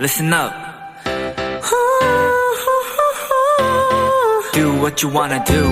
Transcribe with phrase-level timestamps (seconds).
[0.00, 0.50] listen up.
[4.54, 5.62] Do what you wanna do.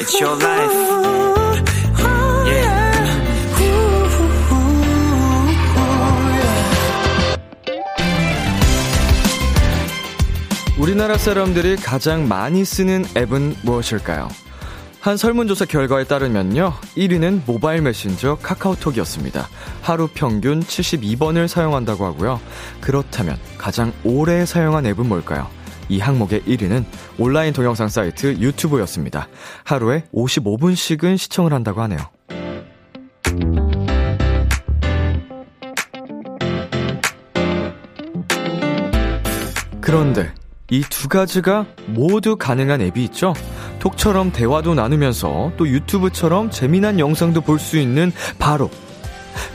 [0.00, 0.76] It's your life.
[2.46, 2.80] Yeah.
[10.78, 14.30] 우리나라 사람들이 가장 많이 쓰는 앱은 무엇일까요?
[15.00, 16.74] 한 설문조사 결과에 따르면요.
[16.96, 19.48] 1위는 모바일 메신저 카카오톡이었습니다.
[19.80, 22.38] 하루 평균 72번을 사용한다고 하고요.
[22.82, 25.48] 그렇다면 가장 오래 사용한 앱은 뭘까요?
[25.88, 26.84] 이 항목의 1위는
[27.18, 29.28] 온라인 동영상 사이트 유튜브였습니다.
[29.64, 31.98] 하루에 55분씩은 시청을 한다고 하네요.
[39.80, 40.32] 그런데
[40.70, 43.34] 이 두 가지가 모두 가능한 앱이 있죠?
[43.80, 48.70] 톡처럼 대화도 나누면서 또 유튜브처럼 재미난 영상도 볼 수 있는 바로,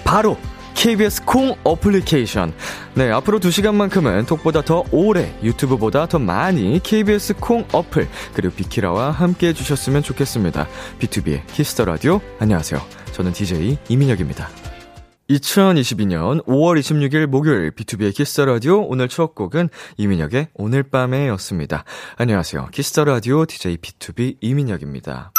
[0.04, 0.38] 바로
[0.76, 2.54] KBS 콩 어플리케이션.
[2.96, 9.48] 네, 앞으로 2시간만큼은 톡보다 더 오래, 유튜브보다 더 많이 KBS 콩 어플, 그리고 비키라와 함께
[9.48, 10.68] 해주셨으면 좋겠습니다.
[11.00, 12.20] 비투비의 키스 더 라디오.
[12.40, 12.82] 안녕하세요.
[13.14, 14.50] 저는 DJ 이민혁입니다.
[15.30, 21.84] 2022년 5월 26일 목요일 비투비의 키스 더 라디오 오늘 첫 곡은 이민혁의 오늘 밤에였습니다.
[22.18, 22.68] 안녕하세요.
[22.72, 25.32] 키스 더 라디오 DJ 비투비 이민혁입니다.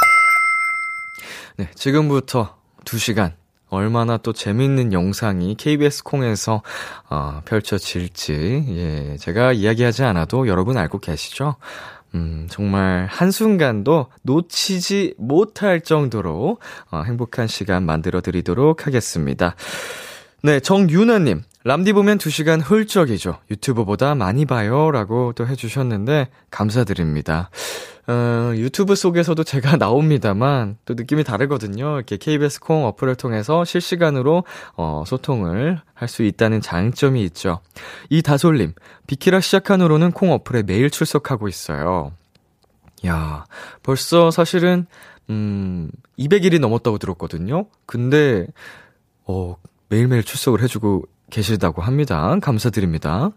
[1.59, 3.35] 네, 지금부터 2시간
[3.69, 6.63] 얼마나 또 재밌는 영상이 KBS 콩에서
[7.09, 11.57] 어, 펼쳐질지 예, 제가 이야기하지 않아도 여러분 알고 계시죠?
[12.17, 16.59] 음, 정말 한순간도 놓치지 못할 정도로
[16.91, 19.55] 어, 행복한 시간 만들어 드리도록 하겠습니다.
[20.43, 21.43] 네, 정유나님.
[21.65, 23.39] 람디 보면 2시간 훌쩍이죠.
[23.51, 24.91] 유튜브보다 많이 봐요.
[24.93, 27.51] 라고 또 해주셨는데, 감사드립니다.
[28.09, 31.97] 어, 유튜브 속에서도 제가 나옵니다만, 또 느낌이 다르거든요.
[31.97, 34.45] 이렇게 KBS 콩 어플을 통해서 실시간으로,
[34.77, 37.61] 어, 소통을 할 수 있다는 장점이 있죠.
[38.11, 38.75] 이 다솔님,
[39.07, 42.13] 비키라 시작한 후로는 콩 어플에 매일 출석하고 있어요.
[43.07, 43.45] 야,
[43.83, 44.87] 벌써 사실은,
[45.31, 47.67] 음, 200일이 넘었다고 들었거든요.
[47.87, 48.47] 근데,
[49.25, 49.57] 어,
[49.89, 52.37] 매일매일 출석을 해주고 계시다고 합니다.
[52.41, 53.31] 감사드립니다.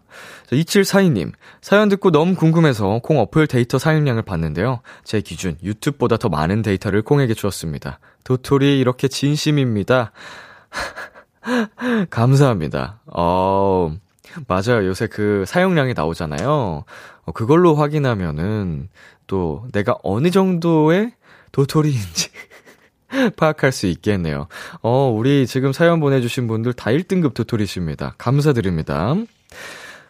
[0.50, 4.80] 2742님, 사연 듣고 너무 궁금해서 콩 어플 데이터 사용량을 봤는데요.
[5.04, 7.98] 제 기준, 유튜브보다 더 많은 데이터를 콩에게 주었습니다.
[8.24, 10.12] 도토리 이렇게 진심입니다.
[12.10, 13.00] 감사합니다.
[13.06, 13.92] 어,
[14.46, 14.86] 맞아요.
[14.86, 16.84] 요새 그 사용량이 나오잖아요.
[17.24, 18.88] 어, 그걸로 확인하면은
[19.26, 21.12] 또 내가 어느 정도의
[21.52, 22.30] 도토리인지
[23.36, 24.46] 파악할 수 있겠네요.
[24.82, 28.14] 어, 우리 지금 사연 보내주신 분들 다 1등급 도토리십니다.
[28.18, 29.14] 감사드립니다.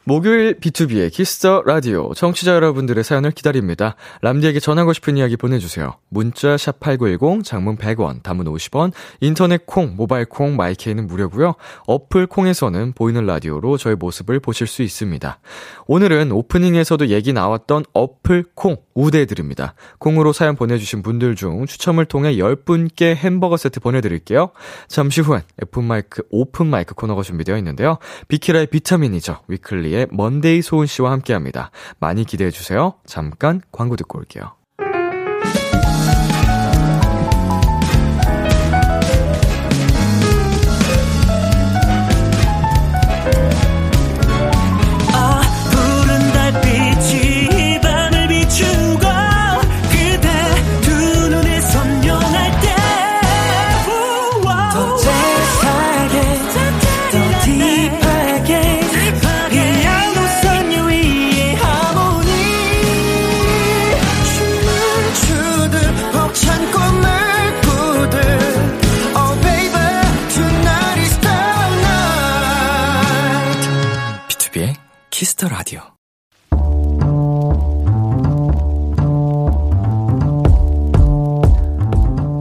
[0.05, 3.97] 목요일 비투비의 키스 더 라디오 청취자 여러분들의 사연을 기다립니다.
[4.23, 5.95] 람디에게 전하고 싶은 이야기 보내주세요.
[6.09, 11.55] 문자 샵 #8910 장문 100원, 단문 50원, 인터넷 콩, 모바일 콩, 마이케이는 무료고요.
[11.87, 15.39] 어플 콩에서는 보이는 라디오로 저의 모습을 보실 수 있습니다.
[15.87, 19.75] 오늘은 오프닝에서도 얘기 나왔던 어플 콩 우대해드립니다.
[19.99, 24.51] 콩으로 사연 보내주신 분들 중 추첨을 통해 10분께 햄버거 세트 보내드릴게요.
[24.89, 27.99] 잠시 후엔 F마이크 오픈 마이크 코너가 준비되어 있는데요.
[28.29, 29.41] 비키라의 비타민이죠.
[29.49, 31.71] 위클리의 먼데이 소은 씨와 함께 합니다.
[31.99, 32.95] 많이 기대해 주세요.
[33.07, 34.60] 잠깐 광고 듣고 올게요.
[75.21, 75.83] 키스 더 라디오.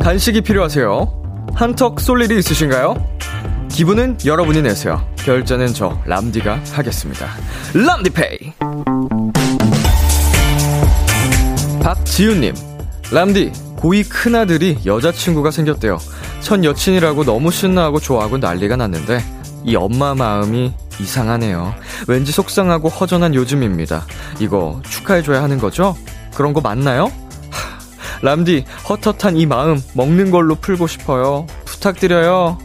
[0.01, 1.49] 간식이 필요하세요?
[1.55, 2.95] 한턱 쏠 일이 있으신가요?
[3.67, 5.05] 기분은 여러분이 내세요.
[5.17, 7.27] 결제는 저 람디가 하겠습니다.
[7.73, 8.53] 람디페이.
[11.83, 12.55] 박지윤님,
[13.11, 15.97] 람디 고2 큰아들이 여자친구가 생겼대요.
[16.39, 19.21] 첫 여친이라고 너무 신나하고 좋아하고 난리가 났는데
[19.65, 21.73] 이 엄마 마음이 이상하네요.
[22.07, 24.05] 왠지 속상하고 허전한 요즘입니다.
[24.39, 25.95] 이거 축하해줘야 하는 거죠?
[26.33, 27.05] 그런 거 맞나요?
[27.49, 31.45] 하, 람디 헛헛한 이 마음 먹는 걸로 풀고 싶어요.
[31.65, 32.57] 부탁드려요.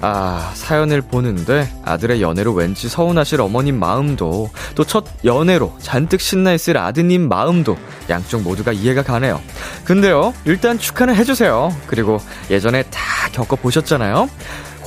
[0.00, 6.76] 아, 사연을 보는데 아들의 연애로 왠지 서운하실 어머님 마음도 또 첫 연애로 잔뜩 신나 있을
[6.78, 7.76] 아드님 마음도
[8.08, 9.40] 양쪽 모두가 이해가 가네요.
[9.84, 11.74] 근데요, 일단 축하는 해주세요.
[11.88, 13.00] 그리고 예전에 다
[13.32, 14.28] 겪어보셨잖아요.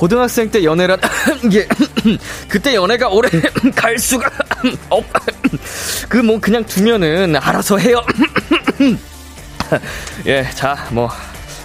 [0.02, 0.98] 고등학생 때 연애란
[1.48, 1.68] 게
[2.48, 3.28] 그때 연애가 오래
[3.76, 4.28] 갈 수가
[4.90, 5.04] 없.
[6.08, 8.04] 그 뭐 그냥 두면은 알아서 해요.
[10.26, 11.08] 예, 자, 뭐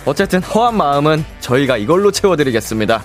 [0.06, 3.04] 어쨌든 허한 마음은 저희가 이걸로 채워드리겠습니다.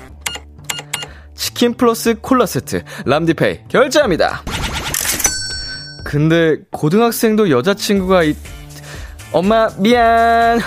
[1.34, 4.42] 치킨 플러스 콜라 세트 람디페이 결제합니다.
[6.04, 8.36] 근데 고등학생도 여자친구가 있...
[9.32, 10.60] 엄마 미안.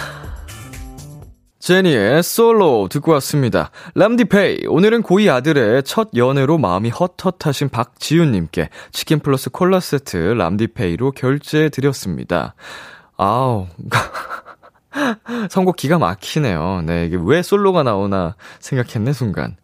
[1.65, 3.71] 제니의 솔로 듣고 왔습니다.
[3.95, 4.67] 람디페이.
[4.67, 12.53] 오늘은 고2 아들의 첫 연애로 마음이 헛헛하신 박지윤님께 치킨 플러스 콜라 세트 람디페이로 결제해 드렸습니다.
[13.17, 13.65] 아우.
[15.49, 16.83] 선곡 기가 막히네요.
[16.85, 19.57] 네, 이게 왜 솔로가 나오나 생각했네, 순간.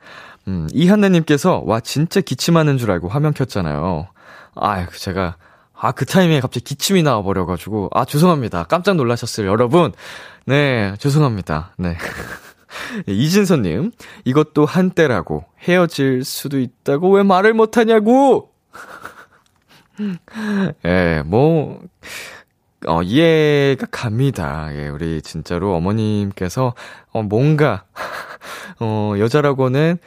[0.48, 4.08] 음, 이한나님께서, 와, 진짜 기침하는 줄 알고 화면 켰잖아요.
[4.56, 5.36] 아유, 제가,
[5.84, 8.66] 아, 그 타이밍에 갑자기 기침이 나와버려가지고, 아, 죄송합니다.
[8.66, 9.92] 깜짝 놀라셨어요, 여러분.
[10.46, 11.74] 네, 죄송합니다.
[11.78, 11.98] 네.
[13.08, 13.92] 이진선님,
[14.24, 18.52] 이것도 한때라고 헤어질 수도 있다고 왜 말을 못하냐고!
[20.00, 21.82] 예, 네, 뭐,
[22.86, 24.70] 어, 이해가 갑니다.
[24.76, 26.76] 예, 우리 진짜로 어머님께서,
[27.12, 27.86] 어, 뭔가,
[28.80, 29.98] 어, 여자라고는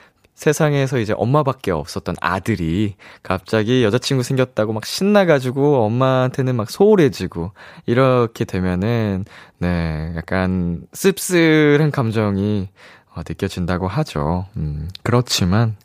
[0.45, 7.53] 세상에서 이제 엄마밖에 없었던 아들이 갑자기 여자친구 생겼다고 막 신나가지고 엄마한테는 막 소홀해지고
[7.87, 9.25] 이렇게 되면은
[9.59, 12.69] 네 약간 씁쓸한 감정이
[13.15, 14.47] 어, 느껴진다고 하죠.
[14.59, 15.77] 음, 그렇지만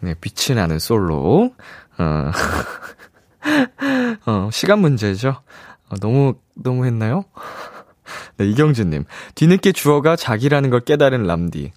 [0.00, 1.54] 네 빛이 나는 솔로
[1.96, 2.30] 어,
[4.26, 5.40] 어 시간 문제죠.
[5.88, 7.24] 어, 너무 너무 했나요?
[8.36, 9.04] 네 이경준님
[9.34, 11.72] 뒤늦게 주어가 자기라는 걸 깨달은 람디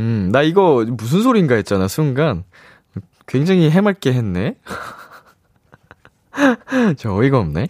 [0.00, 2.44] 음, 나 이거 무슨 소린가 했잖아, 순간.
[3.26, 4.56] 굉장히 해맑게 했네.
[6.98, 7.68] 저 어이가 없네.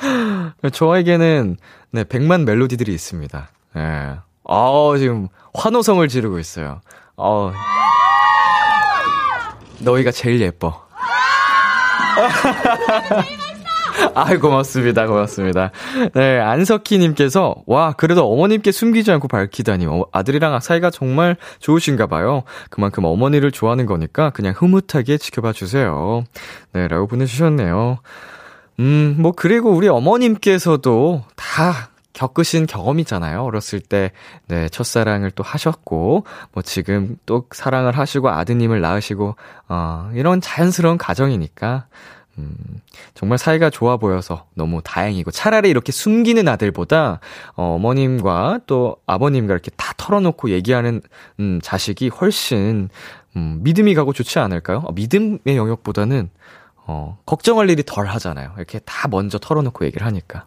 [0.72, 1.56] 저에게는,
[1.90, 3.48] 네, 100만 멜로디들이 있습니다.
[3.76, 3.80] 예.
[3.80, 4.16] 네.
[4.52, 6.80] 아 지금 환호성을 지르고 있어요.
[7.16, 7.52] 어.
[9.80, 10.86] 너희가 제일 예뻐.
[14.14, 15.06] 아, 고맙습니다.
[15.06, 15.70] 고맙습니다.
[16.14, 22.42] 네, 안석희님께서, 와, 그래도 어머님께 숨기지 않고 밝히다니, 어, 아들이랑 사이가 정말 좋으신가 봐요.
[22.70, 26.24] 그만큼 어머니를 좋아하는 거니까 그냥 흐뭇하게 지켜봐 주세요.
[26.72, 27.98] 네, 라고 보내주셨네요.
[28.80, 33.44] 음, 뭐, 그리고 우리 어머님께서도 다 겪으신 경험이잖아요.
[33.44, 34.12] 어렸을 때,
[34.48, 39.36] 네, 첫사랑을 또 하셨고, 뭐 지금 또 사랑을 하시고 아드님을 낳으시고,
[39.68, 41.86] 어, 이런 자연스러운 가정이니까,
[42.38, 42.54] 음,
[43.14, 47.20] 정말 사이가 좋아 보여서 너무 다행이고 차라리 이렇게 숨기는 아들보다
[47.56, 51.02] 어, 어머님과 또 아버님과 이렇게 다 털어놓고 얘기하는
[51.40, 52.88] 음, 자식이 훨씬
[53.36, 54.78] 음, 믿음이 가고 좋지 않을까요?
[54.86, 56.30] 어, 믿음의 영역보다는
[56.86, 58.52] 어, 걱정할 일이 덜 하잖아요.
[58.56, 60.46] 이렇게 다 먼저 털어놓고 얘기를 하니까.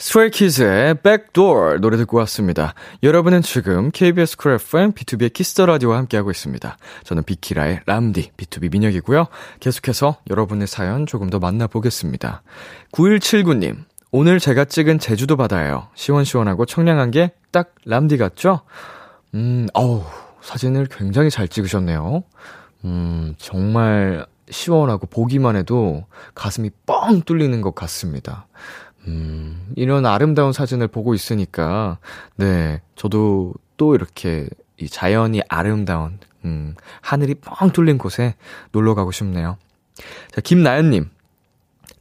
[0.00, 2.74] 스트레이키즈의 Backdoor 노래 듣고 왔습니다.
[3.02, 6.76] 여러분은 지금 KBS 쿨 FM 비투비의 키스 더 라디오와 함께하고 있습니다.
[7.04, 9.26] 저는 비키라의 람디 B2B 민혁이고요.
[9.60, 12.42] 계속해서 여러분의 사연 조금 더 만나보겠습니다.
[12.92, 13.76] 9179님,
[14.10, 15.88] 오늘 제가 찍은 제주도 바다예요.
[15.94, 18.60] 시원시원하고 청량한 게 딱 람디 같죠?
[19.34, 20.04] 음, 어우,
[20.40, 22.22] 사진을 굉장히 잘 찍으셨네요.
[22.84, 26.04] 음, 정말 시원하고 보기만 해도
[26.34, 28.46] 가슴이 뻥 뚫리는 것 같습니다.
[29.06, 31.98] 음, 이런 아름다운 사진을 보고 있으니까,
[32.36, 38.34] 네, 저도 또 이렇게 이 자연이 아름다운, 음, 하늘이 뻥 뚫린 곳에
[38.72, 39.56] 놀러 가고 싶네요.
[40.32, 41.08] 자, 김나연님.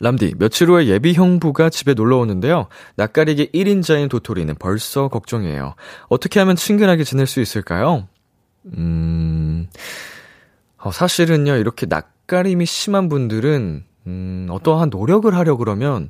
[0.01, 2.67] 람디, 며칠 후에 예비 형부가 집에 놀러 오는데요.
[2.95, 5.75] 낯가리게 1인자인 도토리는 벌써 걱정이에요.
[6.07, 8.07] 어떻게 하면 친근하게 지낼 수 있을까요?
[8.77, 9.67] 음,
[10.77, 16.09] 어, 사실은요, 이렇게 낯가림이 심한 분들은, 음, 어떠한 노력을 하려 그러면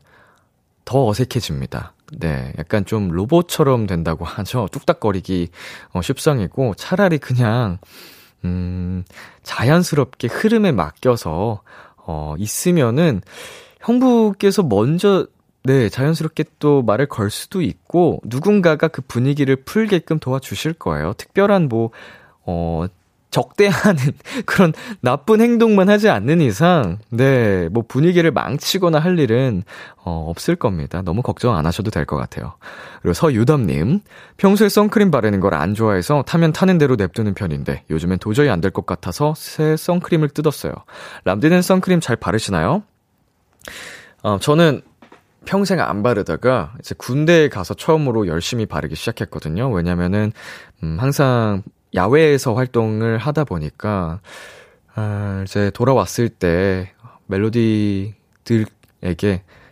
[0.89, 1.93] 더 어색해집니다.
[2.13, 4.67] 네, 약간 좀 로봇처럼 된다고 하죠.
[4.71, 5.49] 뚝딱거리기
[5.93, 7.77] 어, 쉽상이고 차라리 그냥
[8.43, 9.03] 음,
[9.43, 11.61] 자연스럽게 흐름에 맡겨서
[11.95, 13.21] 어, 있으면은
[13.81, 15.27] 형부께서 먼저
[15.63, 21.13] 네, 자연스럽게 또 말을 걸 수도 있고 누군가가 그 분위기를 풀게끔 도와주실 거예요.
[21.13, 21.91] 특별한 뭐
[22.47, 22.87] 어,
[23.31, 23.97] 적대하는
[24.45, 29.63] 그런 나쁜 행동만 하지 않는 이상, 네, 뭐 분위기를 망치거나 할 일은,
[29.97, 31.01] 어, 없을 겁니다.
[31.03, 32.53] 너무 걱정 안 하셔도 될 것 같아요.
[33.01, 33.99] 그리고 서유담님,
[34.37, 38.71] 평소에 선크림 바르는 걸 안 좋아해서 타면 타는 대로 냅두는 편인데, 요즘엔 도저히 안 될
[38.71, 40.73] 것 같아서 새 선크림을 뜯었어요.
[41.25, 42.83] 람디는 선크림 잘 바르시나요?
[44.23, 44.81] 어, 저는
[45.45, 49.69] 평생 안 바르다가 이제 군대에 가서 처음으로 열심히 바르기 시작했거든요.
[49.71, 50.31] 왜냐면은,
[50.83, 51.63] 음, 항상
[51.95, 54.19] 야외에서 활동을 하다 보니까,
[54.95, 56.91] 아, 이제 돌아왔을 때
[57.27, 58.13] 멜로디들에게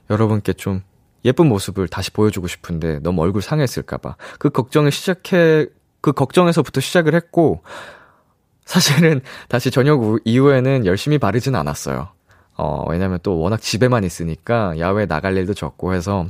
[0.09, 0.81] 여러분께 좀
[1.25, 4.15] 예쁜 모습을 다시 보여주고 싶은데 너무 얼굴 상했을까봐.
[4.39, 5.67] 그 걱정을 시작해,
[6.01, 7.63] 그 걱정에서부터 시작을 했고,
[8.65, 12.09] 사실은 다시 저녁 이후에는 열심히 바르진 않았어요.
[12.57, 16.27] 어, 왜냐면 또 워낙 집에만 있으니까 야외 나갈 일도 적고 해서.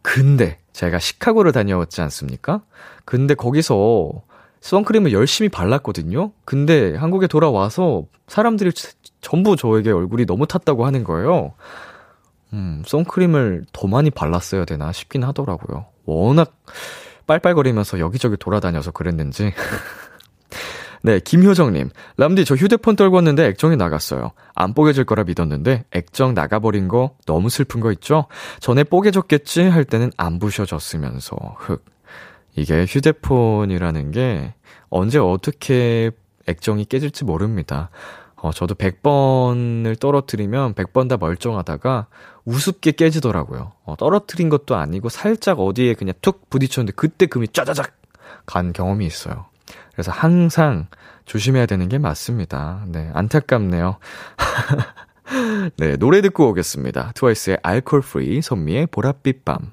[0.00, 2.62] 근데 제가 시카고를 다녀왔지 않습니까?
[3.04, 4.22] 근데 거기서
[4.62, 6.32] 선크림을 열심히 발랐거든요?
[6.44, 8.70] 근데 한국에 돌아와서 사람들이
[9.20, 11.52] 전부 저에게 얼굴이 너무 탔다고 하는 거예요.
[12.52, 15.86] 음, 선크림을 더 많이 발랐어야 되나 싶긴 하더라고요.
[16.04, 16.56] 워낙
[17.26, 19.52] 빨빨거리면서 여기저기 돌아다녀서 그랬는지.
[21.04, 21.90] 네, 김효정님.
[22.16, 24.30] 람디, 저 휴대폰 떨궜는데 액정이 나갔어요.
[24.54, 28.26] 안 뽀개질 거라 믿었는데, 액정 나가버린 거 너무 슬픈 거 있죠?
[28.60, 29.62] 전에 뽀개졌겠지?
[29.62, 31.84] 할 때는 안 부셔졌으면서, 흑.
[32.54, 34.54] 이게 휴대폰이라는 게
[34.90, 36.10] 언제 어떻게
[36.46, 37.90] 액정이 깨질지 모릅니다.
[38.36, 42.08] 어, 저도 100번을 떨어뜨리면 100번 다 멀쩡하다가
[42.44, 43.72] 우습게 깨지더라고요.
[43.84, 47.92] 어, 떨어뜨린 것도 아니고 살짝 어디에 그냥 툭 부딪혔는데 그때 금이 짜자작
[48.44, 49.46] 간 경험이 있어요.
[49.92, 50.88] 그래서 항상
[51.24, 52.84] 조심해야 되는 게 맞습니다.
[52.88, 53.98] 네, 안타깝네요.
[55.78, 57.12] 네, 노래 듣고 오겠습니다.
[57.14, 59.72] 트와이스의 Alcohol-Free, 선미의 보랏빛 밤.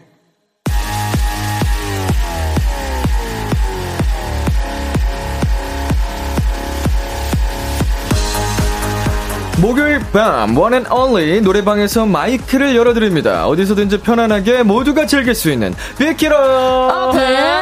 [9.61, 13.47] 목요일 밤 one and only 노래방에서 마이크를 열어드립니다.
[13.47, 17.21] 어디서든지 편안하게 모두가 즐길 수 있는 비키라 오픈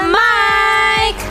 [0.10, 1.25] 마이크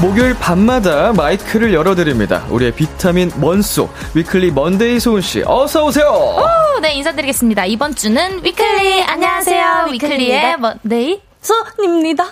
[0.00, 2.46] 목요일 밤마다 마이크를 열어드립니다.
[2.48, 6.06] 우리의 비타민 원소 위클리 먼데이 소은 씨 어서 오세요.
[6.08, 7.66] 오, 네 인사드리겠습니다.
[7.66, 12.24] 이번 주는 위클리 안녕하세요 위클리의 먼데이 소은입니다.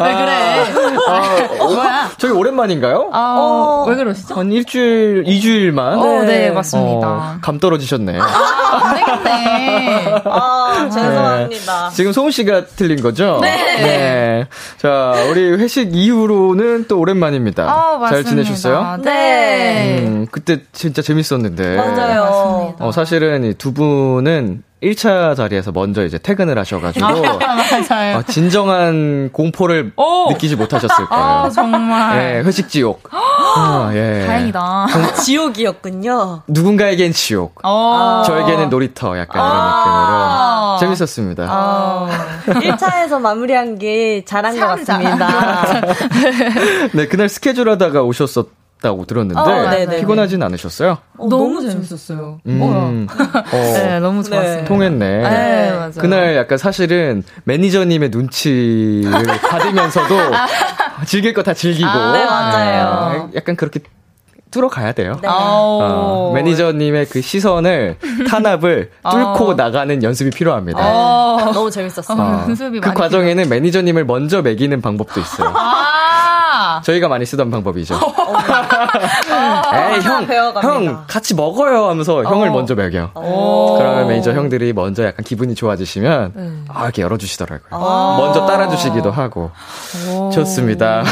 [0.00, 0.64] 왜 그래?
[1.08, 2.10] 아, 뭐야?
[2.18, 3.10] 저희 오랜만인가요?
[3.12, 4.34] 어, 왜 그러시죠?
[4.34, 5.98] 한 일주일, 이주일만.
[5.98, 7.06] 어, 네, 맞습니다.
[7.08, 8.18] 어, 감 떨어지셨네.
[8.18, 8.24] 아,
[8.82, 10.14] 안 되겠네.
[10.24, 11.88] 아, 죄송합니다.
[11.90, 11.94] 네.
[11.96, 13.38] 지금 소은 씨가 틀린 거죠?
[13.40, 13.56] 네.
[13.76, 14.46] 네.
[14.78, 17.64] 자, 우리 회식 이후로는 또 오랜만입니다.
[17.72, 18.08] 어, 맞습니다.
[18.10, 18.96] 잘 지내셨어요?
[19.04, 20.00] 네.
[20.02, 21.76] 음, 그때 진짜 재밌었는데.
[21.76, 22.24] 맞아요.
[22.24, 22.84] 맞습니다.
[22.84, 27.06] 어, 사실은 이 두 분은 1차 자리에서 먼저 이제 퇴근을 하셔가지고.
[27.88, 28.18] 맞아요.
[28.18, 30.30] 어, 진정한 공포를 오!
[30.30, 31.24] 느끼지 못하셨을 거예요.
[31.24, 32.18] 아, 정말.
[32.36, 33.02] 예, 회식 지옥.
[33.12, 34.24] 아, 예.
[34.26, 34.86] 다행이다.
[35.24, 36.42] 지옥이었군요.
[36.46, 37.58] 누군가에겐 지옥.
[37.64, 38.22] 어.
[38.26, 40.76] 저에게는 놀이터 약간 아.
[40.78, 41.46] 이런 느낌으로 재밌었습니다.
[41.48, 42.08] 어.
[42.46, 45.80] 1차에서 마무리한 게 잘한 것참 같습니다.
[46.92, 50.00] 네, 그날 스케줄 하다가 오셨었 다고 들었는데 어, 네네.
[50.00, 50.98] 피곤하진 않으셨어요?
[51.16, 52.40] 어, 너무 재밌었어요.
[52.46, 54.64] 음, 어, 네, 너무 좋았습니다.
[54.66, 55.22] 통했네.
[55.22, 55.90] 네, 맞아요.
[55.98, 59.10] 그날 약간 사실은 매니저님의 눈치를
[59.50, 60.14] 받으면서도
[61.06, 61.88] 즐길 거 다 즐기고.
[61.88, 63.28] 아, 네, 맞아요.
[63.32, 63.80] 네, 약간 그렇게
[64.50, 65.18] 뚫어가야 돼요.
[65.22, 65.28] 네.
[65.28, 67.98] 어, 어, 매니저님의 그 시선을
[68.30, 69.54] 탄압을 뚫고 어.
[69.54, 70.78] 나가는 연습이 필요합니다.
[70.80, 71.52] 어.
[71.52, 72.18] 너무 재밌었어요.
[72.18, 75.52] 어, 연습이 그 과정에는 매니저님을 먼저 매기는 방법도 있어요.
[75.54, 76.80] 아!
[76.84, 77.94] 저희가 많이 쓰던 방법이죠.
[79.30, 80.26] 아, 에이, 형.
[80.62, 83.10] 형, 같이 먹어요 하면서 형을 먼저 먹여.
[83.14, 83.76] 오.
[83.78, 87.68] 그러면 매니저 형들이 먼저 약간 기분이 좋아지시면, 아, 이렇게 열어주시더라고요.
[87.70, 88.16] 아.
[88.18, 89.50] 먼저 따라주시기도 하고.
[90.10, 90.30] 오.
[90.30, 91.02] 좋습니다.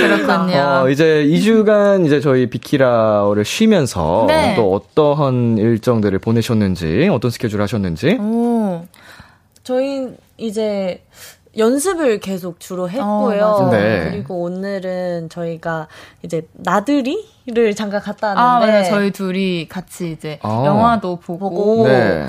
[0.00, 0.82] 그렇군요.
[0.84, 4.54] 어, 이제 2주 간 이제 저희 비키라를 쉬면서 네.
[4.54, 8.16] 또 어떠한 일정들을 보내셨는지, 어떤 스케줄 하셨는지.
[8.18, 8.86] 오.
[9.62, 10.08] 저희
[10.38, 11.02] 이제
[11.58, 13.40] 연습을 계속 주로 했고요.
[13.40, 13.70] 맞아요.
[13.70, 14.10] 네.
[14.10, 15.88] 그리고 오늘은 저희가
[16.22, 18.90] 이제 나들이를 잠깐 갔다 아, 왔는데 맞아요.
[18.90, 20.62] 저희 둘이 같이 이제 아.
[20.64, 21.88] 영화도 보고, 보고.
[21.88, 22.28] 네.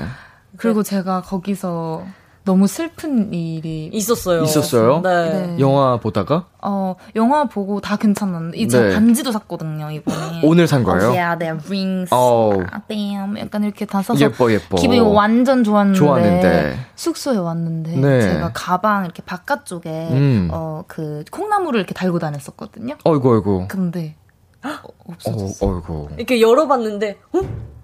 [0.56, 2.04] 그리고 제가 거기서
[2.48, 4.42] 너무 슬픈 일이 있었어요.
[4.42, 5.02] 있었어요?
[5.02, 5.30] 네.
[5.48, 5.56] 네.
[5.60, 8.94] 영화 보다가 어 영화 보고 다 괜찮았는데 이제 네.
[8.94, 11.10] 반지도 샀거든요 이번에 오늘 산 거예요?
[11.10, 12.62] 어, yeah, the rings, 어우.
[12.70, 14.76] 아, damn 약간 이렇게 다 써서 예뻐, 예뻐.
[14.76, 16.78] 기분이 완전 좋았는데, 좋았는데.
[16.96, 18.20] 숙소에 왔는데 네.
[18.22, 20.48] 제가 가방 이렇게 바깥쪽에 음.
[20.50, 22.96] 어그 콩나물을 이렇게 달고 다녔었거든요.
[23.04, 23.66] 어이구, 어이구.
[23.68, 24.16] 근데
[24.64, 25.66] 어, 어, 없어졌어.
[25.66, 26.08] 어이구.
[26.16, 27.40] 이렇게 열어봤는데, 어?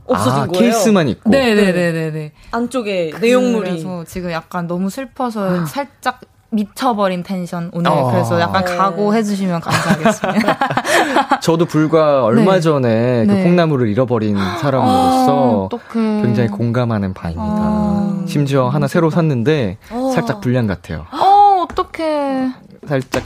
[0.07, 0.53] 없어진 아, 거예요.
[0.61, 1.31] 케이스만 있고.
[1.31, 2.33] 네네네네네.
[2.51, 3.71] 안쪽에 내용물이.
[3.71, 6.21] 그래서 지금 약간 너무 슬퍼서 살짝
[6.51, 8.11] 미쳐버린 텐션 오늘 어.
[8.13, 8.77] 그래서 약간 네.
[8.77, 10.59] 각오해 주시면 감사하겠습니다.
[11.43, 12.61] 저도 불과 얼마 네.
[12.61, 13.43] 전에 그 네.
[13.43, 16.23] 콩나물을 잃어버린 사람으로서 어, 어떡해.
[16.23, 17.43] 굉장히 공감하는 바입니다.
[17.45, 18.25] 아.
[18.27, 20.13] 심지어 하나 새로 샀는데 어.
[20.15, 21.07] 살짝 불량 같아요.
[21.13, 22.51] 어 어떡해.
[22.87, 23.25] 살짝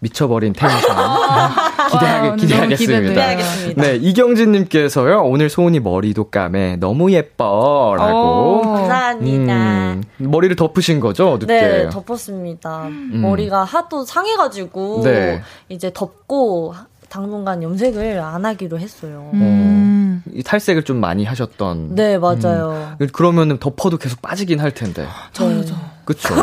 [0.00, 0.96] 미쳐버린 텐션.
[0.96, 1.50] 와,
[1.90, 2.36] 기대하게, 오늘
[2.76, 3.36] 기대하겠습니다.
[3.76, 6.76] 네, 이경진님께서요, 오늘 소은이 머리도 까매.
[6.76, 7.94] 너무 예뻐.
[7.98, 8.60] 라고.
[8.60, 8.62] 오.
[8.62, 9.54] 감사합니다.
[9.54, 11.46] 음, 머리를 덮으신 거죠, 늦게?
[11.46, 12.88] 네, 덮었습니다.
[13.12, 15.42] 머리가 하도 상해가지고 네.
[15.68, 16.74] 이제 덮고
[17.08, 19.30] 당분간 염색을 안 하기로 했어요.
[19.34, 20.22] 음.
[20.32, 21.94] 이 탈색을 좀 많이 하셨던.
[21.94, 22.96] 네, 맞아요.
[23.12, 25.02] 그러면은 덮어도 계속 빠지긴 할 텐데.
[25.02, 25.08] 네.
[26.08, 26.34] 그쵸?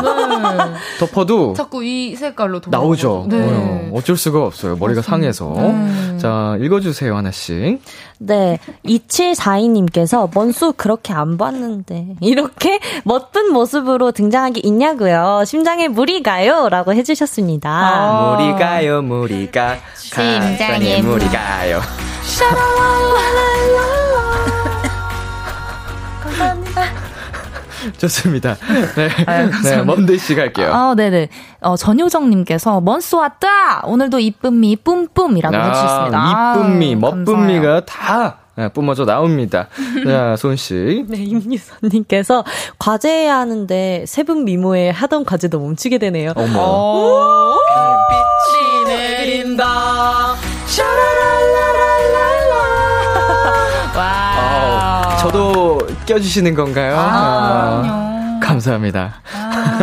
[1.00, 2.60] 덮어도 자꾸 이 색깔로.
[2.68, 3.26] 나오죠.
[3.28, 3.36] 네.
[3.40, 4.76] 어, 어쩔 수가 없어요.
[4.76, 5.52] 머리가 상해서.
[5.56, 6.18] 네.
[6.18, 7.82] 자, 읽어주세요, 하나씩.
[8.18, 15.42] 네, 2742님께서 먼수 그렇게 안 봤는데 이렇게 멋진 모습으로 등장하기 있냐고요.
[15.44, 16.68] 심장에 물이 가요.
[16.68, 17.68] 라고 해주셨습니다.
[17.68, 18.36] 아.
[18.36, 19.78] 물이 가요, 물이 가.
[19.96, 21.32] 심장에 물이 물.
[21.32, 21.80] 가요.
[27.98, 28.56] 좋습니다.
[28.96, 29.08] 네.
[29.64, 30.72] 네, 먼데이 씨 갈게요.
[30.72, 31.28] 아, 네네.
[31.60, 33.82] 어, 전효정님께서, 먼스 왔다!
[33.84, 36.18] 오늘도 이쁨미 뿜뿜이라고 해주셨습니다.
[36.18, 39.68] 아, 이쁨미, 아유, 멋쁨미가 다 네, 뿜어져 나옵니다.
[40.06, 41.04] 자, 소은 씨.
[41.08, 42.42] 네, 임유선님께서
[42.78, 46.32] 과제해야 하는데 세분 미모에 하던 과제도 멈추게 되네요.
[46.34, 46.58] 어머.
[46.58, 47.56] 어,
[48.08, 49.85] 빛이 내린다.
[55.36, 56.96] 저도 껴주시는 건가요?
[56.96, 58.40] 아, 그럼요.
[58.40, 59.16] 감사합니다.
[59.34, 59.78] 아,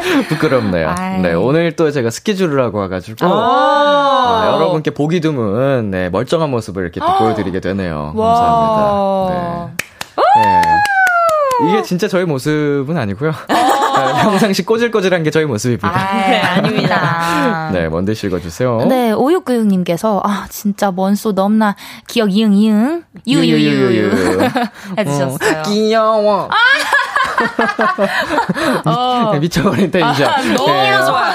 [0.28, 0.94] 부끄럽네요.
[0.96, 1.20] 아이.
[1.20, 3.26] 네, 오늘 또 제가 스케줄을 하고 와가지고.
[3.26, 4.42] 아.
[4.42, 8.12] 아, 여러분께 보기 드문 네, 멀쩡한 모습을 이렇게 또 보여드리게 되네요.
[8.14, 8.34] 와.
[8.34, 9.70] 감사합니다.
[10.36, 10.42] 네.
[10.42, 10.62] 네.
[11.68, 13.32] 이게 진짜 저희 모습은 아니고요.
[13.96, 15.90] 네, 평상시 꼬질꼬질한 게 저희 모습입니다.
[15.90, 17.70] 아이, 아닙니다.
[17.72, 18.86] 네, 먼데 씨 읽어주세요.
[18.88, 24.10] 네, 5696님께서, 아, 진짜 먼소 넘나, 기역 이응, 이응, 유유유유.
[24.98, 25.62] 해주셨어요.
[25.66, 26.48] 귀여워.
[28.84, 29.30] 어.
[29.32, 30.54] 네, 미쳐버린 텐션.
[30.54, 30.92] 너무 네.
[31.04, 31.34] 좋아요.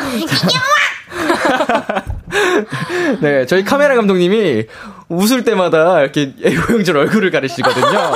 [3.21, 4.65] 네, 저희 카메라 감독님이
[5.09, 6.33] 웃을 때마다 이렇게
[6.67, 8.11] 용지로 얼굴을 가리시거든요.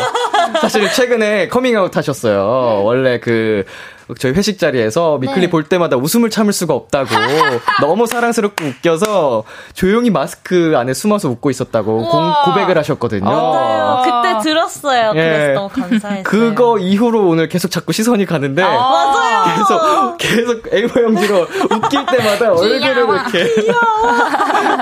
[0.61, 2.81] 사실 최근에 커밍아웃 하셨어요.
[2.83, 3.63] 원래 그
[4.17, 5.49] 저희 회식 자리에서 위클리 네.
[5.49, 7.09] 볼 때마다 웃음을 참을 수가 없다고
[7.81, 9.43] 너무 사랑스럽고 웃겨서
[9.73, 13.25] 조용히 마스크 안에 숨어서 웃고 있었다고 공- 고백을 하셨거든요.
[13.25, 14.01] 맞아요.
[14.23, 15.09] 그때 들었어요.
[15.09, 15.13] 예.
[15.13, 16.23] 그래서 너무 감사했어요.
[16.23, 19.55] 그거 이후로 오늘 계속 자꾸 시선이 가는데 맞아요.
[19.55, 23.45] 계속 계속 A4 용지로 웃길 때마다 얼굴을 이렇게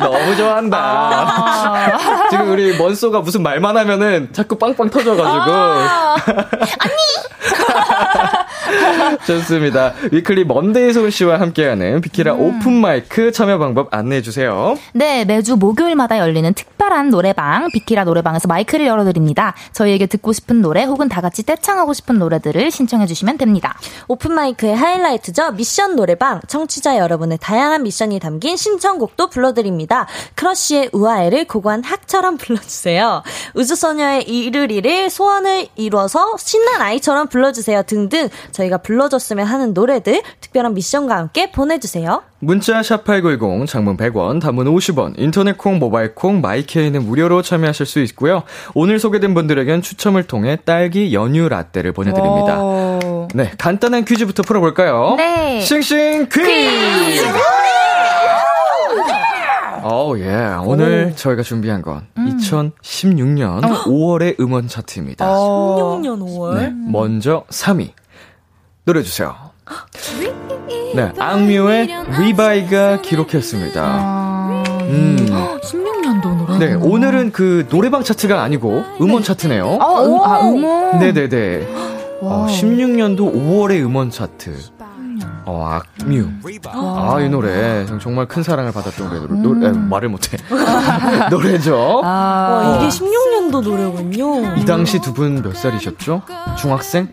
[0.02, 0.78] 너무 좋아한다.
[0.78, 2.28] 아.
[2.30, 5.52] 지금 우리 먼소가 무슨 말만 하면은 자꾸 빵빵 터져가지고
[9.26, 9.94] 좋습니다.
[10.12, 12.42] 위클리 먼데이 소은 씨와 함께하는 비키라 음.
[12.42, 14.78] 오픈 마이크 참여 방법 안내해 주세요.
[14.94, 19.54] 네, 매주 목요일마다 열리는 특별한 노래방, 비키라 노래방에서 마이크를 열어 드립니다.
[19.74, 23.78] 저희에게 듣고 싶은 노래 혹은 다 같이 떼창하고 싶은 노래들을 신청해 주시면 됩니다.
[24.08, 25.52] 오픈 마이크의 하이라이트죠.
[25.52, 26.42] 미션 노래방.
[26.48, 30.08] 청취자 여러분의 다양한 미션이 담긴 신청곡도 불러드립니다.
[30.36, 33.24] 크러쉬의 우아해를 고고한 학처럼 불러주세요.
[33.56, 37.84] 우주소녀의 이루리를 소원을 이뤄서 신난 아이처럼 불러주세요.
[37.84, 42.24] 등등 저희가 불러줬으면 하는 노래들 특별한 미션과 함께 보내주세요.
[42.40, 48.44] 문자 샵8910 장문 100원, 단문 50원, 인터넷 콩, 모바일 콩, 마이케이는 무료로 참여하실 수 있고요.
[48.74, 52.62] 오늘 소개된 분들에겐 추첨을 통해 딸기 연유 라떼를 보내드립니다.
[52.62, 53.28] 오.
[53.34, 55.16] 네, 간단한 퀴즈부터 풀어볼까요?
[55.18, 55.62] 네.
[55.62, 57.24] 싱싱 퀴즈!
[59.90, 60.54] 오, 예.
[60.66, 65.26] 오늘 저희가 준비한 건 2016년 5월의 음원 차트입니다.
[65.30, 66.00] 어.
[66.02, 66.58] 16년 5월.
[66.58, 67.92] 네, 먼저 3위.
[68.88, 69.36] 노래 주세요.
[70.96, 73.82] 네, 악뮤의 리바이가 기록했습니다.
[73.84, 75.18] 아, 음.
[75.62, 76.58] 16년도 노래.
[76.58, 79.78] 네, 오늘은 그 노래방 차트가 아니고 음원 차트네요.
[79.82, 81.00] 아, 음, 아, 음원.
[81.00, 81.68] 네네네.
[82.22, 84.56] 어, 16년도 5월의 음원 차트.
[85.46, 86.28] 어, 악뮤.
[86.68, 89.42] 아, 이 노래 정말 큰 사랑을 받았던 노래.
[89.42, 90.38] 노래 에, 말을 못해.
[91.30, 92.02] 노래죠.
[92.04, 94.56] 아, 와, 이게 16년도 노래군요.
[94.58, 96.22] 이 당시 두 분 몇 살이셨죠?
[96.58, 97.08] 중학생?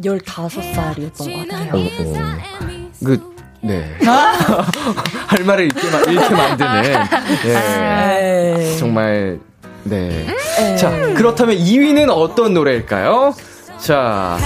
[0.00, 1.72] 15살이었던 것 같아요.
[1.74, 2.16] 오, 오.
[3.04, 3.96] 그, 네.
[5.26, 6.84] 할 말을 잃게, 마- 잃게 만드는.
[7.44, 7.52] 예.
[7.54, 8.76] 네.
[8.78, 9.38] 정말,
[9.84, 10.26] 네.
[10.78, 13.34] 자, 그렇다면 2위는 어떤 노래일까요?
[13.78, 14.38] 자,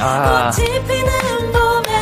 [0.00, 0.50] 아.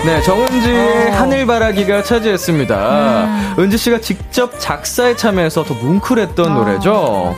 [0.05, 3.25] 네, 정은지의 하늘바라기가 차지했습니다.
[3.25, 3.55] 음.
[3.59, 7.35] 은지 씨가 직접 작사에 참여해서 더 뭉클했던 아, 노래죠.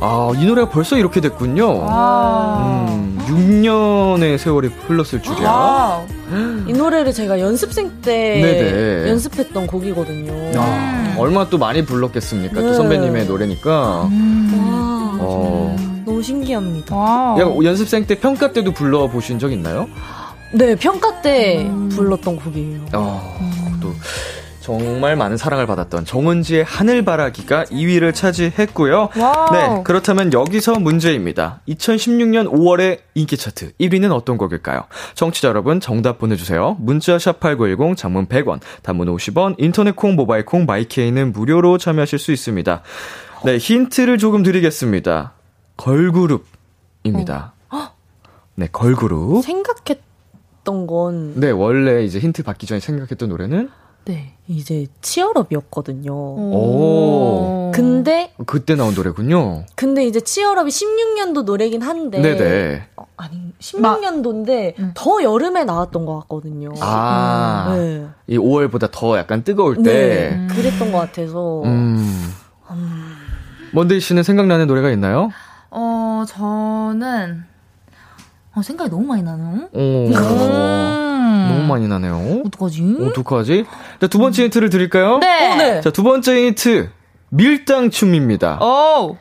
[0.00, 1.86] 아, 이 노래가 벌써 이렇게 됐군요.
[1.86, 5.50] 음, 6년의 세월이 흘렀을 줄이야.
[5.50, 6.02] 와.
[6.66, 9.08] 이 노래를 제가 연습생 때 네네.
[9.10, 10.52] 연습했던 곡이거든요.
[10.60, 12.60] 아, 얼마나 또 많이 불렀겠습니까?
[12.60, 12.66] 네.
[12.66, 14.04] 또 선배님의 노래니까.
[14.10, 15.18] 음.
[15.20, 15.93] 어.
[16.14, 16.94] 너무 신기합니다.
[16.94, 19.88] 야, 연습생 때 평가 때도 불러보신 적 있나요?
[20.52, 21.88] 네, 평가 때 음.
[21.88, 22.86] 불렀던 곡이에요.
[22.92, 23.80] 어, 음.
[23.80, 23.92] 또
[24.60, 29.08] 정말 많은 사랑을 받았던 정은지의 하늘바라기가 2위를 차지했고요.
[29.16, 29.52] 와우.
[29.52, 31.60] 네, 그렇다면 여기서 문제입니다.
[31.68, 34.84] 2016년 5월의 인기 차트 1위는 어떤 곡일까요?
[35.16, 36.76] 청취자 여러분 정답 보내주세요.
[36.78, 42.82] 문자 샵8910 장문 100원, 단문 50원, 인터넷 콩, 모바일 콩, 마이케이는 무료로 참여하실 수 있습니다.
[43.44, 45.33] 네, 힌트를 조금 드리겠습니다.
[45.76, 47.52] 걸그룹입니다.
[47.70, 47.88] 어.
[48.54, 49.42] 네, 걸그룹.
[49.44, 51.38] 생각했던 건.
[51.40, 53.70] 네, 원래 이제 힌트 받기 전에 생각했던 노래는?
[54.06, 56.12] 네, 이제 치얼업이었거든요.
[56.12, 57.72] 오.
[57.74, 59.64] 근데 그때 나온 노래군요.
[59.74, 62.88] 근데 이제 치얼업이 16년도 노래긴 한데 네네.
[62.96, 64.90] 어, 아니 16년도인데 마, 음.
[64.94, 66.74] 더 여름에 나왔던 것 같거든요.
[66.80, 68.12] 아, 음.
[68.26, 68.34] 네.
[68.34, 70.36] 이 5월보다 더 약간 뜨거울 때.
[70.36, 71.62] 네, 그랬던 것 같아서.
[71.62, 72.30] 음.
[72.70, 73.14] 음.
[73.72, 75.30] 먼데이 씨는 생각나는 노래가 있나요?
[75.76, 77.44] 어, 저는
[78.54, 79.68] 어, 생각이 너무 많이 나네요.
[79.72, 79.78] 오.
[79.78, 81.48] 음.
[81.48, 82.42] 너무 많이 나네요.
[82.46, 82.98] 어떡하지?
[83.10, 83.66] 어떡하지?
[84.00, 85.18] 자, 두 번째 힌트를 드릴까요?
[85.18, 85.52] 네.
[85.52, 85.80] 어, 네.
[85.80, 86.90] 자, 두 번째 힌트.
[87.30, 88.60] 밀당춤입니다.
[88.62, 89.16] 오.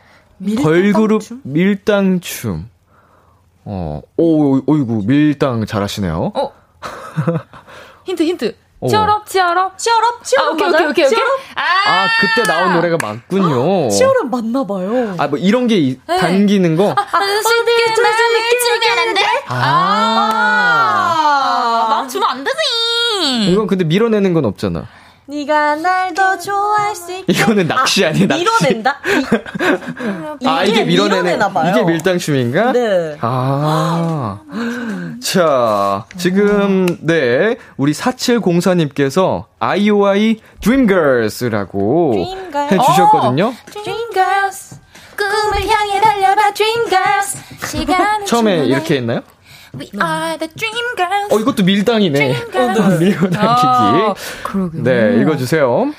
[0.62, 2.70] 걸그룹 밀당춤.
[3.66, 6.32] 어, 오, 어이구, 밀당 잘하시네요.
[6.36, 6.52] 어.
[8.06, 8.56] 힌트, 힌트.
[8.88, 10.48] 치얼업, 치얼업, 치얼업, 치얼업.
[10.50, 11.20] 아, 오케이, 오케이, 오케이, 오케이.
[11.56, 13.90] 아, 아, 그때 나온 노래가 맞군요.
[13.90, 15.16] 치얼업 맞나봐요.
[15.18, 16.18] 아, 뭐 이런 게 이, 네.
[16.18, 16.92] 당기는 거?
[16.92, 19.22] 아, 쉽게 마음을 주겠는데?
[19.48, 19.56] 아.
[21.16, 21.88] 아.
[21.90, 23.52] 마음 주면 안 되지.
[23.52, 24.86] 이건 근데 밀어내는 건 없잖아.
[25.26, 27.32] 네가 날 더 좋아할 수 있게.
[27.34, 28.44] 이거는 낚시 아, 아니 낚시.
[28.44, 29.00] 밀어낸다?
[30.46, 31.40] 아, 이게 밀어내는,
[31.72, 32.72] 이게 밀당춤인가?
[32.74, 33.18] 네.
[33.22, 34.42] 아.
[35.24, 37.56] 자, 지금, 네.
[37.78, 42.74] 우리 4704님께서 IOI Dreamgirls라고 Dreamgirls.
[42.76, 43.46] 해주셨거든요.
[43.48, 44.76] 어, Dreamgirls.
[45.18, 47.38] 꿈을 향해 달려봐, Dreamgirls.
[47.68, 49.22] 시간 처음에 이렇게 했나요?
[49.76, 51.34] We are the dream girls.
[51.34, 52.32] 어, 이것도 밀당이네.
[52.54, 52.98] 어, 네.
[53.00, 53.38] 밀고 당기기.
[53.38, 54.14] 아,
[54.74, 55.92] 네, 읽어주세요.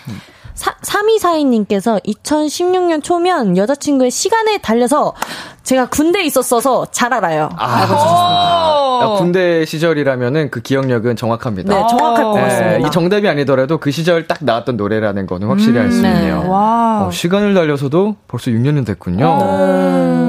[0.55, 5.15] 사, 3242님께서 2016년 초면 여자친구의 시간에 달려서
[5.65, 7.49] 제가 군대에 있었어서 잘 알아요.
[7.57, 9.09] 아, 주셨습니다.
[9.19, 11.75] 군대 시절이라면은 그 기억력은 정확합니다.
[11.75, 12.87] 네, 정확할 것 네, 같습니다.
[12.87, 16.11] 이 정답이 아니더라도 그 시절 딱 나왔던 노래라는 거는 확실히 음, 알수 네.
[16.13, 16.45] 있네요.
[16.47, 19.39] 어, 시간을 달려서도 벌써 6년은 됐군요.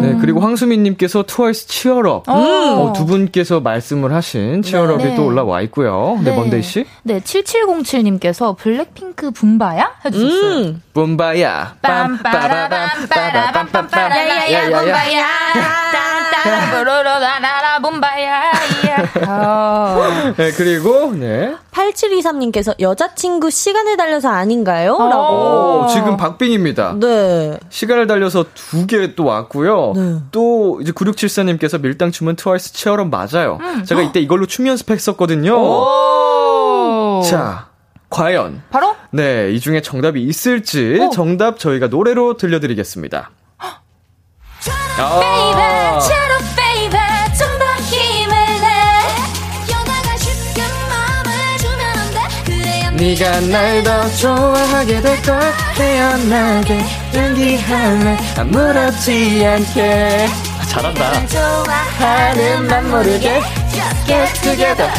[0.02, 0.08] 네.
[0.08, 2.30] 네, 그리고 황수민님께서 트와이스 Cheer Up.
[2.30, 5.16] 어, 두 분께서 말씀을 하신 Cheer Up이 네.
[5.16, 6.18] 또 올라와 있고요.
[6.24, 6.86] 네, 먼데이 씨?
[7.04, 9.96] 네, 7707님께서 블랙핑크 붐바야?
[10.06, 10.58] 해주셨어요.
[10.60, 10.82] 음.
[10.94, 11.76] 붐바야.
[11.82, 14.16] 빰빠라빰빠라빰빰빠라.
[14.16, 15.25] 야야야, 붐바야.
[16.44, 18.42] 따따라라라 봄바야.
[20.38, 21.56] 네, 그리고 네.
[21.72, 24.94] 8723님께서 여자친구 시간을 달려서 아닌가요?
[24.96, 25.10] 어.
[25.10, 25.84] 라고.
[25.84, 26.96] 오, 지금 박빙입니다.
[27.00, 27.58] 네.
[27.70, 29.94] 시간을 달려서 두 개 또 왔고요.
[29.96, 30.16] 네.
[30.32, 33.58] 또 이제 9674님께서 밀당춤은 트와이스 치어럼 맞아요.
[33.62, 33.84] 음.
[33.84, 35.56] 제가 이때 이걸로 춤 연습했었거든요.
[37.24, 37.68] 자,
[38.10, 41.10] 과연 바로 네, 이 중에 정답이 있을지 오.
[41.10, 43.30] 정답 저희가 노래로 들려드리겠습니다.
[44.98, 45.36] 아.
[52.96, 55.54] 네가 날 더 좋아하게 될걸.
[55.76, 58.18] 태어나게 연기할래.
[58.38, 60.28] 아무렇지 않게.
[60.60, 61.28] 아, 잘한다.
[61.28, 63.42] 좋아하는 맘 모르게.
[63.70, 64.92] Just get it together.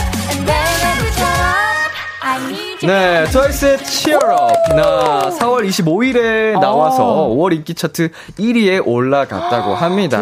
[2.82, 4.52] 네, 트와이스의 CHEER UP.
[4.74, 10.18] 나 4월 25일에 나와서 5월 인기 차트 1위에 올라갔다고 합니다.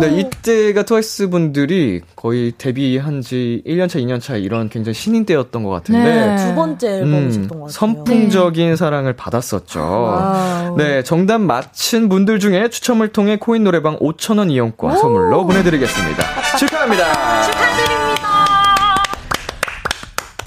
[0.00, 6.02] 네, 이때가 트와이스 분들이 거의 데뷔한 지 1년차, 2년차 이런 굉장히 신인 때였던 것 같은데.
[6.02, 7.68] 네, 두 번째 앨범이셨던 음, 것 같아요.
[7.68, 8.76] 선풍적인 네.
[8.76, 9.80] 사랑을 받았었죠.
[9.80, 10.76] Wow.
[10.76, 16.24] 네, 정답 맞힌 분들 중에 추첨을 통해 코인 노래방 5,000원 이용권 선물로 보내드리겠습니다.
[16.58, 17.42] 축하합니다.
[17.42, 18.29] 축하드립니다.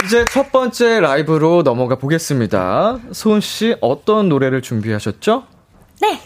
[0.04, 2.98] 이제 첫 번째 라이브로 넘어가 보겠습니다.
[3.12, 5.44] 소은 씨 어떤 노래를 준비하셨죠?
[6.02, 6.20] 네.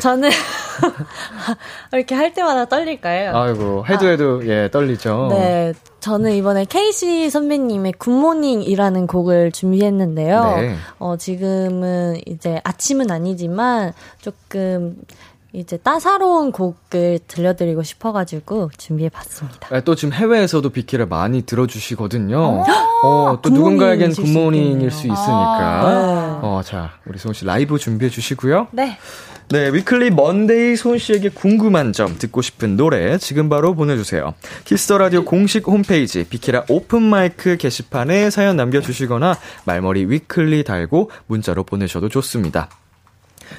[0.00, 0.28] 저는
[1.92, 3.36] 이렇게 할 때마다 떨릴까요?
[3.36, 4.46] 아이고 해도 해도 아.
[4.46, 5.28] 예 떨리죠.
[5.30, 10.56] 네, 저는 이번에 케이시 선배님의 굿모닝이라는 곡을 준비했는데요.
[10.56, 10.76] 네.
[10.98, 14.96] 어 지금은 이제 아침은 아니지만 조금
[15.54, 19.68] 이제 따사로운 곡을 들려드리고 싶어가지고 준비해봤습니다.
[19.68, 22.36] 네, 또 지금 해외에서도 비키를 많이 들어주시거든요.
[22.36, 22.64] 어,
[23.04, 25.04] 어, 또 누군가에겐 good morning일 수.
[25.04, 25.14] 있으니까.
[25.14, 28.68] 아, 어, 자, 우리 소은 씨 라이브 준비해 주시고요.
[28.72, 28.98] 네.
[29.50, 34.34] 네, 위클리 먼데이 소은 씨에게 궁금한 점, 듣고 싶은 노래 지금 바로 보내주세요.
[34.64, 39.36] 키스 더 라디오 공식 홈페이지 비키라 오픈 마이크 게시판에 사연 남겨주시거나
[39.66, 42.70] 말머리 위클리 달고 문자로 보내셔도 좋습니다.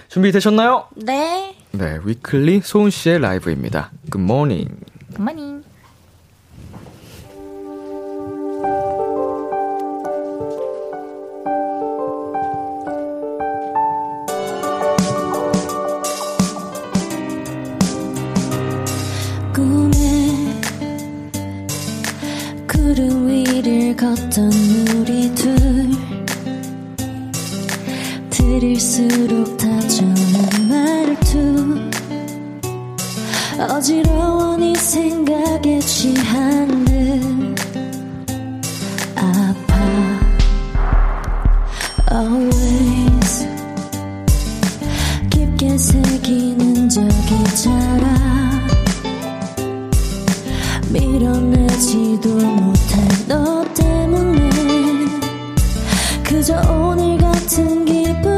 [0.09, 0.87] 준비되셨나요?
[0.95, 1.55] 네.
[1.77, 3.91] 네, 위클리 소은 씨의 라이브입니다.
[4.09, 4.75] Good morning.
[5.15, 5.63] 굿모닝.
[19.53, 20.61] 꿈에
[22.67, 24.51] 구름 위를 걷던
[24.97, 25.64] 우리 둘
[28.59, 30.15] 들을수록 다정한
[30.69, 31.77] 말투
[33.59, 36.95] 어지러워 네 생각에 취한 듯
[39.17, 39.75] 아파.
[42.13, 43.47] Always.
[45.31, 48.67] 깊게 새기는 적이잖아
[50.91, 54.49] 밀어내지도 못할 너 때문에.
[56.23, 58.34] 그저 오늘 같은 기분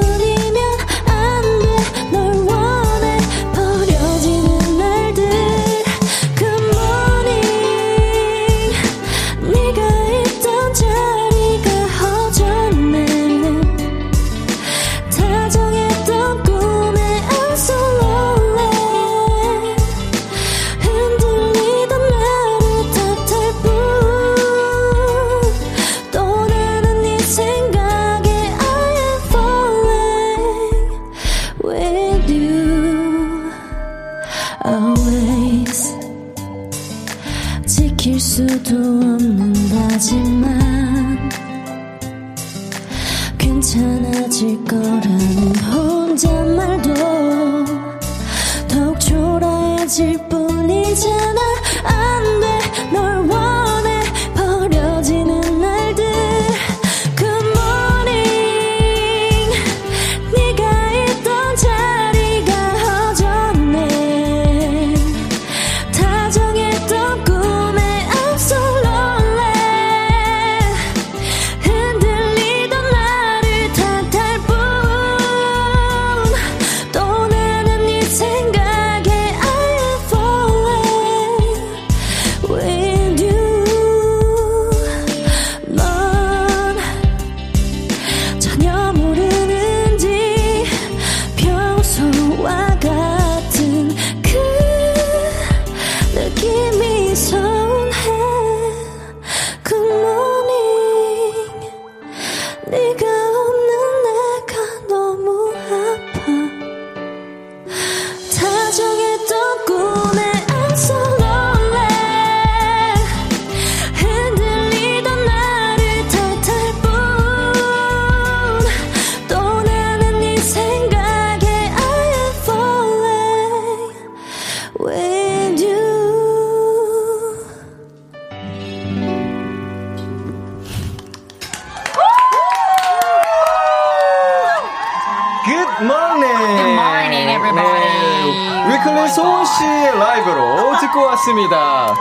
[141.28, 141.94] 왔습니다.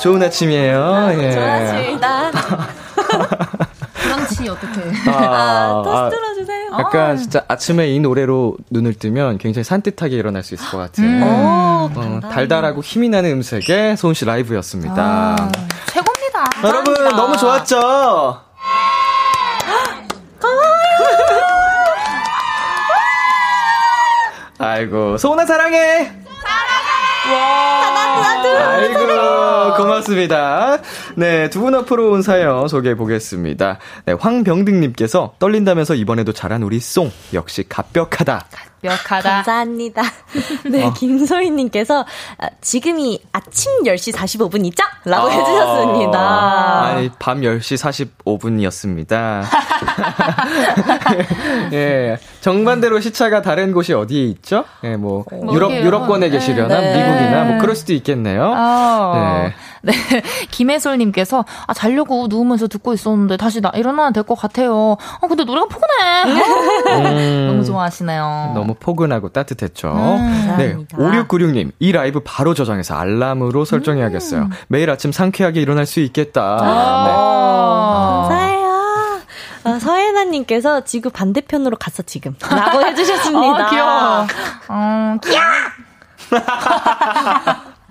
[0.00, 1.10] 좋은 아침이에요.
[1.18, 1.30] 예.
[1.32, 2.30] 좋았습니다.
[3.94, 4.80] 브런치 어떻게?
[5.10, 6.70] 아, 또 아, 들어주세요.
[6.78, 11.26] 약간 진짜 아침에 이 노래로 눈을 뜨면 굉장히 산뜻하게 일어날 수 있을 것 같은 오,
[11.26, 12.20] 어.
[12.30, 14.94] 달달하고 힘이 나는 음색의 소은 씨 라이브였습니다.
[14.98, 15.36] 아,
[15.86, 16.50] 최고입니다.
[16.64, 17.16] 여러분 감사합니다.
[17.16, 18.40] 너무 좋았죠?
[24.58, 26.25] 아이고 소은아 사랑해.
[28.58, 30.78] 아이고 고맙습니다.
[31.16, 33.78] 네, 두 분 앞으로 온 사연 소개해 보겠습니다.
[34.04, 38.46] 네, 황병등님께서 떨린다면서 이번에도 잘한 우리 송 역시 갑벽하다.
[38.82, 39.30] 완벽하다.
[39.30, 40.02] 감사합니다.
[40.70, 40.92] 네, 어.
[40.92, 42.04] 김소희님께서
[42.38, 44.82] 아, 지금이 아침 10시 45분이죠?
[45.04, 46.82] 라고 아, 해주셨습니다.
[46.84, 49.44] 아니, 밤 10시 45분이었습니다.
[51.72, 52.18] 예.
[52.40, 54.64] 정반대로 시차가 다른 곳이 어디에 있죠?
[54.84, 55.84] 예, 뭐, 유럽, 어디예요?
[55.84, 56.80] 유럽권에 계시려나?
[56.80, 56.96] 네.
[56.96, 58.52] 미국이나 뭐, 그럴 수도 있겠네요.
[58.56, 59.42] 어.
[59.44, 59.54] 네.
[59.86, 59.92] 네.
[60.50, 64.96] 김혜솔님께서, 아, 자려고 누우면서 듣고 있었는데 다시 나, 일어나야 될 것 같아요.
[65.22, 66.24] 아, 근데 노래가 포근해.
[66.88, 68.52] 음, 너무 좋아하시네요.
[68.54, 69.88] 너무 포근하고 따뜻했죠.
[69.92, 70.76] 음, 네.
[70.96, 74.42] 5696님, 이 라이브 바로 저장해서 알람으로 설정해야겠어요.
[74.42, 74.50] 음.
[74.68, 76.58] 매일 아침 상쾌하게 일어날 수 있겠다.
[76.60, 77.12] 아, 네.
[78.36, 78.66] 감사해요.
[79.64, 82.34] 아, 서혜나님께서 지구 반대편으로 갔어, 지금.
[82.50, 83.66] 라고 해주셨습니다.
[83.66, 84.26] 어, 귀여워.
[84.68, 85.42] 어, 귀여워!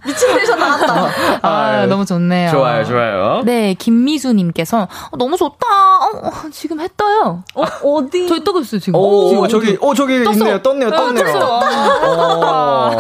[0.06, 1.10] 미친 듯이 나왔다.
[1.42, 2.52] 아, 아, 너무 좋네요.
[2.52, 3.42] 좋아요, 좋아요.
[3.44, 5.66] 네, 김미수님께서 어, 너무 좋다.
[5.68, 7.44] 어, 지금 했어요.
[7.56, 8.28] 어, 어디?
[8.28, 9.00] 저기 떠고 있어요, 지금.
[9.00, 10.34] 오, 지금 저기, 어, 저기 떴어.
[10.34, 10.62] 있네요.
[10.62, 11.38] 떴네요, 네, 떴네요.
[11.40, 12.92] 어,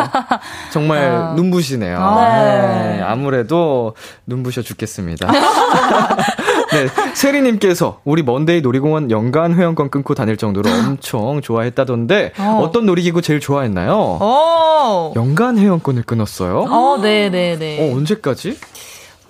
[0.72, 1.34] 정말 아.
[1.36, 1.98] 눈부시네요.
[2.00, 2.26] 아.
[2.40, 5.28] 네, 아무래도 눈부셔 죽겠습니다.
[6.72, 12.72] 네, 세리님께서 우리 먼데이 놀이공원 연간 회원권 끊고 다닐 정도로 엄청 좋아했다던데 어.
[12.74, 13.94] 떤 놀이기구 제일 좋아했나요?
[14.22, 15.14] 오.
[15.16, 16.60] 연간 회원권을 끊었어요?
[16.70, 17.80] 어, 네, 네, 네.
[17.92, 18.58] 어, 언제까지?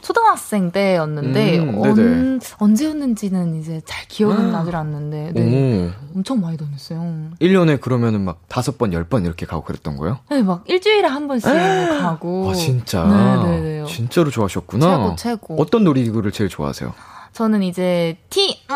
[0.02, 4.60] 초등학생 때였는데 음, 언, 언제였는지는 이제 잘 기억은 아.
[4.60, 5.90] 나질 않는데 네.
[6.16, 7.00] 엄청 많이 다녔어요.
[7.42, 10.20] 1년에 그러면은 막 다섯 번, 열 번 이렇게 가고 그랬던 거예요?
[10.30, 12.52] 네, 막 일주일에 한 번씩 가고.
[12.52, 13.04] 아, 진짜?
[13.04, 13.86] 네, 네, 네.
[13.88, 15.16] 진짜로 좋아하셨구나.
[15.16, 15.56] 최고, 최고.
[15.62, 16.94] 어떤 놀이기구를 제일 좋아하세요?
[17.36, 18.76] 저는 이제 T 나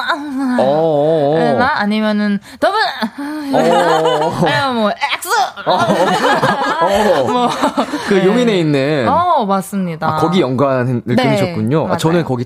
[0.60, 1.64] 어, 어, 어.
[1.64, 2.78] 아니면은 더블
[4.44, 5.30] 아니면 뭐 X
[7.32, 8.26] 뭐그 네.
[8.26, 10.10] 용인에 있는 어 맞습니다.
[10.10, 11.88] 아, 거기 연관을 네, 끊으셨군요.
[11.90, 12.44] 아, 저는 거기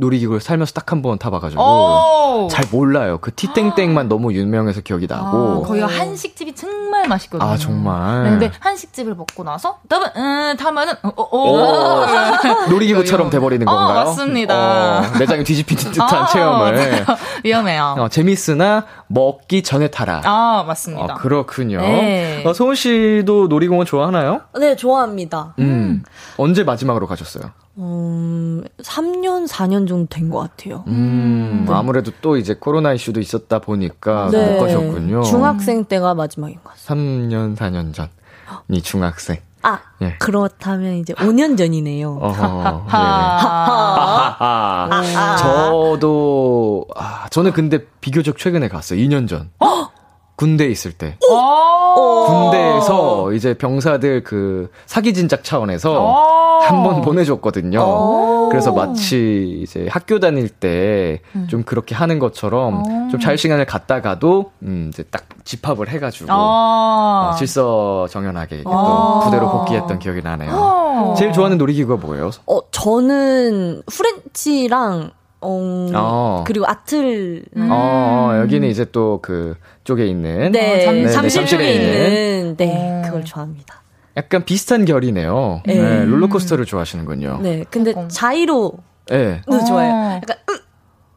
[0.00, 3.18] 놀이기구를 살면서 딱 한 번 타봐가지고 잘 몰라요.
[3.20, 7.48] 그 티땡땡만 너무 유명해서 기억이 나고 아, 거기 한식집이 정말 맛있거든요.
[7.48, 8.24] 아 정말.
[8.24, 12.06] 네, 근데 한식집을 먹고 나서 더블 음 타면은 어, 어, 어.
[12.70, 14.04] 놀이기구처럼 돼버리는 어, 건가요?
[14.06, 14.98] 맞습니다.
[14.98, 17.04] 어, 내장이 뒤집히는 듯한 아, 체험을.
[17.44, 17.94] 위험해요.
[17.98, 20.22] 어, 재밌으나 먹기 전에 타라.
[20.24, 21.14] 아 맞습니다.
[21.14, 21.80] 어, 그렇군요.
[21.80, 22.44] 네.
[22.46, 24.42] 어, 소은 씨도 놀이공원 좋아하나요?
[24.58, 25.54] 네 좋아합니다.
[25.58, 26.02] 음
[26.36, 27.50] 언제 마지막으로 가셨어요?
[27.78, 30.84] 음, 3년, 4년 정도 된 것 같아요.
[30.86, 31.74] 음, 네.
[31.74, 34.54] 아무래도 또 이제 코로나 이슈도 있었다 보니까 네.
[34.54, 35.22] 못 가셨군요.
[35.22, 36.84] 중학생 때가 마지막인 것 같아요.
[37.00, 38.08] 3년, 4년 전.
[38.68, 39.38] 이 중학생.
[39.62, 40.16] 아, 예.
[40.18, 42.16] 그렇다면 이제 5년 전이네요.
[42.20, 42.86] 어허,
[45.00, 45.14] 네.
[45.38, 49.00] 저도, 아, 저는 근데 비교적 최근에 갔어요.
[49.00, 49.50] 2년 전.
[50.40, 51.18] 군대에 있을 때.
[52.26, 58.48] 군대에서 이제 병사들 그 사기 진작 차원에서 한 번 보내줬거든요.
[58.50, 61.62] 그래서 마치 이제 학교 다닐 때좀 음.
[61.64, 68.62] 그렇게 하는 것처럼 좀 잘 시간을 갖다가도 음 이제 딱 집합을 해가지고 어, 질서 정연하게
[68.62, 71.14] 또 부대로 복귀했던 기억이 나네요.
[71.18, 72.30] 제일 좋아하는 놀이기구가 뭐예요?
[72.46, 75.10] 어 저는 프렌치랑
[75.42, 76.44] 어, 어.
[76.46, 77.44] 그리고 아틀.
[77.56, 77.68] 음.
[77.70, 80.52] 어, 여기는 이제 또 그 쪽에 있는.
[80.52, 82.56] 네, 어, 잠실, 잠실 쪽에 있는.
[82.56, 83.02] 네, 어.
[83.06, 83.82] 그걸 좋아합니다.
[84.16, 85.62] 약간 비슷한 결이네요.
[85.66, 85.74] 네.
[85.74, 87.40] 네 롤러코스터를 좋아하시는군요.
[87.42, 88.74] 네, 근데 자이로.
[89.08, 89.40] 네.
[89.46, 90.20] 도 좋아요.
[90.22, 90.36] 약간,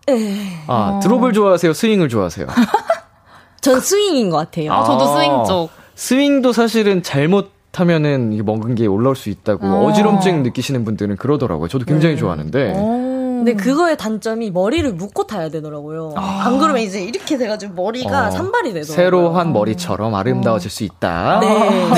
[0.09, 0.35] 으, 에.
[0.67, 1.73] 아, 드롭을 좋아하세요?
[1.73, 2.47] 스윙을 좋아하세요?
[3.61, 4.71] 전 스윙인 것 같아요.
[4.73, 5.69] 아, 저도 스윙 쪽.
[5.95, 11.67] 스윙도 사실은 잘못 하면은 먹은 게 올라올 수 있다고 어지럼증 느끼시는 분들은 그러더라고요.
[11.67, 12.19] 저도 굉장히 네.
[12.19, 12.73] 좋아하는데.
[12.75, 13.12] 오.
[13.43, 13.57] 근데 음.
[13.57, 16.13] 그거의 단점이 머리를 묶고 타야 되더라고요.
[16.15, 16.43] 아.
[16.45, 18.31] 안 그러면 이제 이렇게 돼가지고 머리가 어.
[18.31, 18.95] 산발이 되더라고요.
[18.95, 21.39] 새로 한 머리처럼 아름다워질 수 있다.
[21.41, 21.89] 네.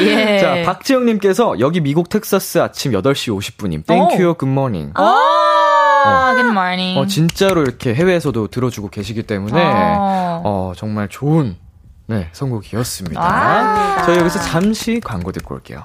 [0.34, 0.38] 예.
[0.38, 3.86] 자, 박지영님께서 여기 미국 텍사스 아침 8시 50분임.
[3.86, 4.92] Thank you good morning.
[4.94, 6.98] 아, good morning.
[6.98, 10.40] 어, 진짜로 이렇게 해외에서도 들어주고 계시기 때문에, 아.
[10.44, 11.56] 어, 정말 좋은,
[12.06, 13.20] 네, 선곡이었습니다.
[13.20, 15.84] 아, 저희 여기서 잠시 광고 듣고 올게요.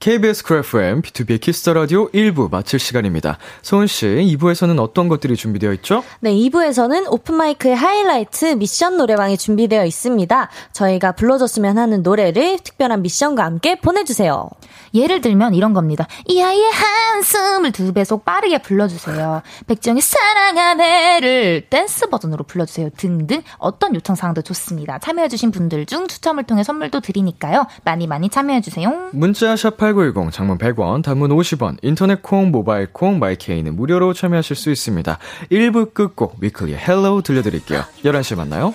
[0.00, 3.36] KBS 쿨 FM, 비투비의 키스 더 라디오 1부 마칠 시간입니다.
[3.62, 6.04] 소은 씨, 2부에서는 어떤 것들이 준비되어 있죠?
[6.20, 10.50] 네, 2부에서는 오픈 마이크의 하이라이트 미션 노래방이 준비되어 있습니다.
[10.72, 14.48] 저희가 불러줬으면 하는 노래를 특별한 미션과 함께 보내주세요.
[14.94, 16.06] 예를 들면 이런 겁니다.
[16.26, 19.42] 이하이의 한숨을 두 배속 빠르게 불러주세요.
[19.66, 22.90] 백지영의 사랑 안 해를 댄스 버전으로 불러주세요.
[22.96, 25.00] 등등 어떤 요청 사항도 좋습니다.
[25.00, 27.66] 참여해주신 분들 중 추첨을 통해 선물도 드리니까요.
[27.84, 29.10] 많이 많이 참여해주세요.
[29.12, 35.18] 문자 샵8910 장문 100원 단문 50원 인터넷 콩 모바일 콩 마이케이는 무료로 참여하실 수 있습니다.
[35.50, 37.84] 1부 끝곡 위클리의 Hello 들려드릴게요.
[38.04, 38.74] 11시에 만나요.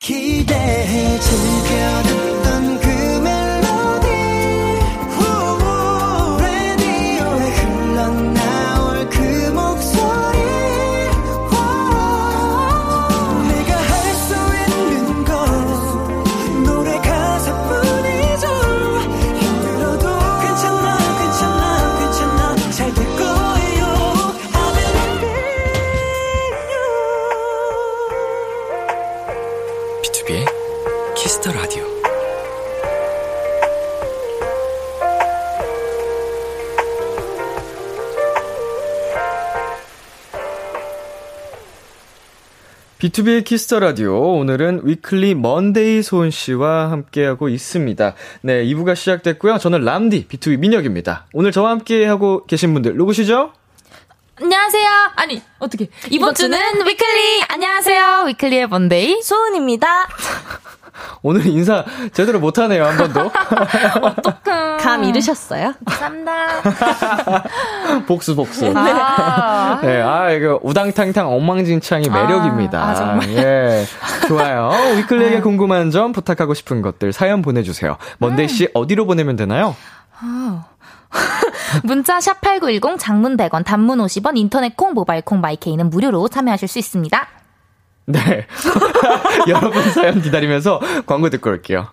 [0.00, 2.27] 기대해 즐겨
[43.08, 44.38] 비투비의 키스 더 라디오.
[44.38, 48.14] 오늘은 위클리 먼데이 소은 씨와 함께하고 있습니다.
[48.42, 49.58] 네, 2부가 시작됐고요.
[49.58, 51.26] 저는 람디, B2B 민혁입니다.
[51.32, 53.52] 오늘 저와 함께하고 계신 분들 누구시죠?
[54.40, 54.88] 안녕하세요.
[55.16, 55.88] 아니, 어떻게.
[56.06, 57.42] 이번, 이번 주는 위클리.
[57.48, 58.24] 안녕하세요.
[58.28, 59.20] 위클리의 먼데이.
[59.22, 60.06] 소은입니다.
[61.22, 63.30] 오늘 인사 제대로 못하네요, 한 번도.
[64.78, 65.74] 감 잃으셨어요?
[65.84, 66.62] 감사합니다.
[68.06, 68.72] 복수, 복수.
[68.76, 69.80] 아.
[69.82, 72.80] 네, 아, 이거 우당탕탕 엉망진창이 매력입니다.
[72.80, 73.28] 아, 정말.
[73.30, 73.84] 예.
[74.28, 74.70] 좋아요.
[74.98, 75.42] 위클리에게 아.
[75.42, 77.96] 궁금한 점, 부탁하고 싶은 것들 사연 보내주세요.
[78.18, 78.68] 먼데이 씨, 음.
[78.74, 79.74] 어디로 보내면 되나요?
[80.20, 80.64] 아.
[81.84, 86.78] 문자 샵 8910 장문 100원 단문 50원 인터넷 콩 모바일 콩 마이케이는 무료로 참여하실 수
[86.78, 87.28] 있습니다.
[88.06, 88.46] 네.
[89.48, 91.88] 여러분 사연 기다리면서 광고 듣고 올게요.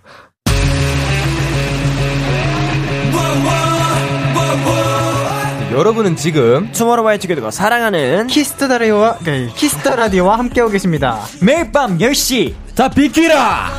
[5.74, 9.18] 여러분은 지금 투모로우바이투게더가 사랑하는 키스 더 라디오와
[9.56, 11.20] 키스 더 라디오와 함께하고 계십니다.
[11.42, 13.72] 매일 밤 10시 다 비키라.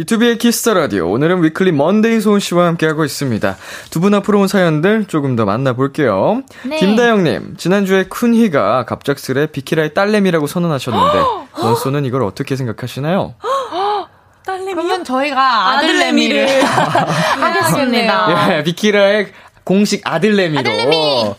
[0.00, 1.10] 비투비의 키스 더 라디오.
[1.10, 3.56] 오늘은 위클리 먼데이 소은 씨와 함께하고 있습니다.
[3.90, 6.42] 두 분 앞으로 온 사연들 조금 더 만나볼게요.
[6.64, 6.76] 네.
[6.78, 11.18] 김다영님, 지난주에 쿤희가 갑작스레 비키라의 딸내미라고 선언하셨는데,
[11.62, 13.34] 먼소는 이걸 어떻게 생각하시나요?
[14.46, 14.72] 딸내미?
[14.72, 18.56] 그러면 저희가 아들내미를 하겠습니다.
[18.56, 19.26] 예, 비키라의
[19.64, 20.60] 공식 아들내미로.
[20.60, 21.34] 아들내미!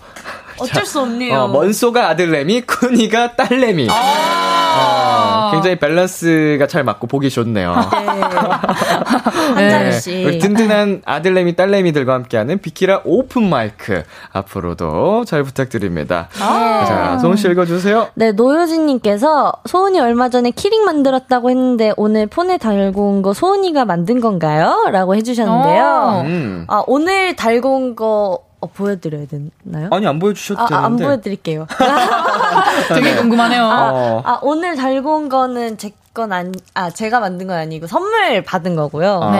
[0.62, 1.40] 어쩔 수 없네요.
[1.42, 3.88] 어, 먼소가 아들내미, 쿤이가 딸내미.
[3.90, 7.76] 아~ 어, 굉장히 밸런스가 잘 맞고 보기 좋네요.
[9.56, 9.90] 네.
[10.00, 10.38] 네.
[10.40, 14.04] 든든한 아들내미, 딸내미들과 함께하는 비키라 오픈 마이크.
[14.32, 16.30] 앞으로도 잘 부탁드립니다.
[16.40, 18.10] 아~ 자, 소은 씨 읽어주세요.
[18.16, 24.20] 네, 노효진님께서 소은이 얼마 전에 키링 만들었다고 했는데 오늘 폰에 달고 온 거 소은이가 만든
[24.20, 24.90] 건가요?
[24.92, 26.24] 라고 해주셨는데요.
[26.26, 26.66] 음.
[26.68, 29.90] 아, 오늘 달고 온거 어, 보여드려야 되나요?
[29.92, 30.86] 아니, 안 보여주셔도 아, 되는데.
[30.86, 31.68] 안 보여드릴게요.
[32.94, 33.64] 되게 궁금하네요.
[33.64, 34.22] 아, 어.
[34.26, 38.76] 아, 오늘 달고 온 거는 제 건 아니, 아, 제가 만든 건 아니고 선물 받은
[38.76, 39.22] 거고요.
[39.24, 39.32] 아.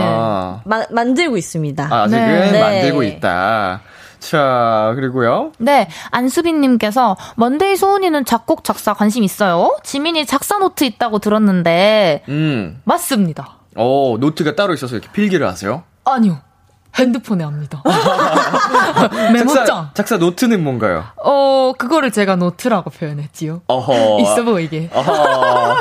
[0.64, 0.70] 네.
[0.70, 1.88] 마, 만들고 있습니다.
[1.92, 2.52] 아, 아직은 네.
[2.54, 2.62] 네.
[2.62, 3.82] 만들고 있다.
[4.22, 5.52] 자, 그리고요.
[5.58, 9.76] 네, 안수빈님께서 먼데이 소은이는 작곡 작사 관심 있어요?
[9.84, 12.80] 지민이 작사 노트 있다고 들었는데, 음.
[12.86, 13.58] 맞습니다.
[13.76, 15.84] 어, 노트가 따로 있어서 이렇게 필기를 하세요?
[16.06, 16.38] 아니요.
[16.98, 17.82] 핸드폰에 합니다.
[19.34, 19.66] 메모장.
[19.66, 21.06] 작사, 작사, 노트는 뭔가요?
[21.24, 23.62] 어, 그거를 제가 노트라고 표현했지요.
[23.68, 24.20] 어허.
[24.22, 24.90] 있어 보이게.
[24.94, 25.76] 어허.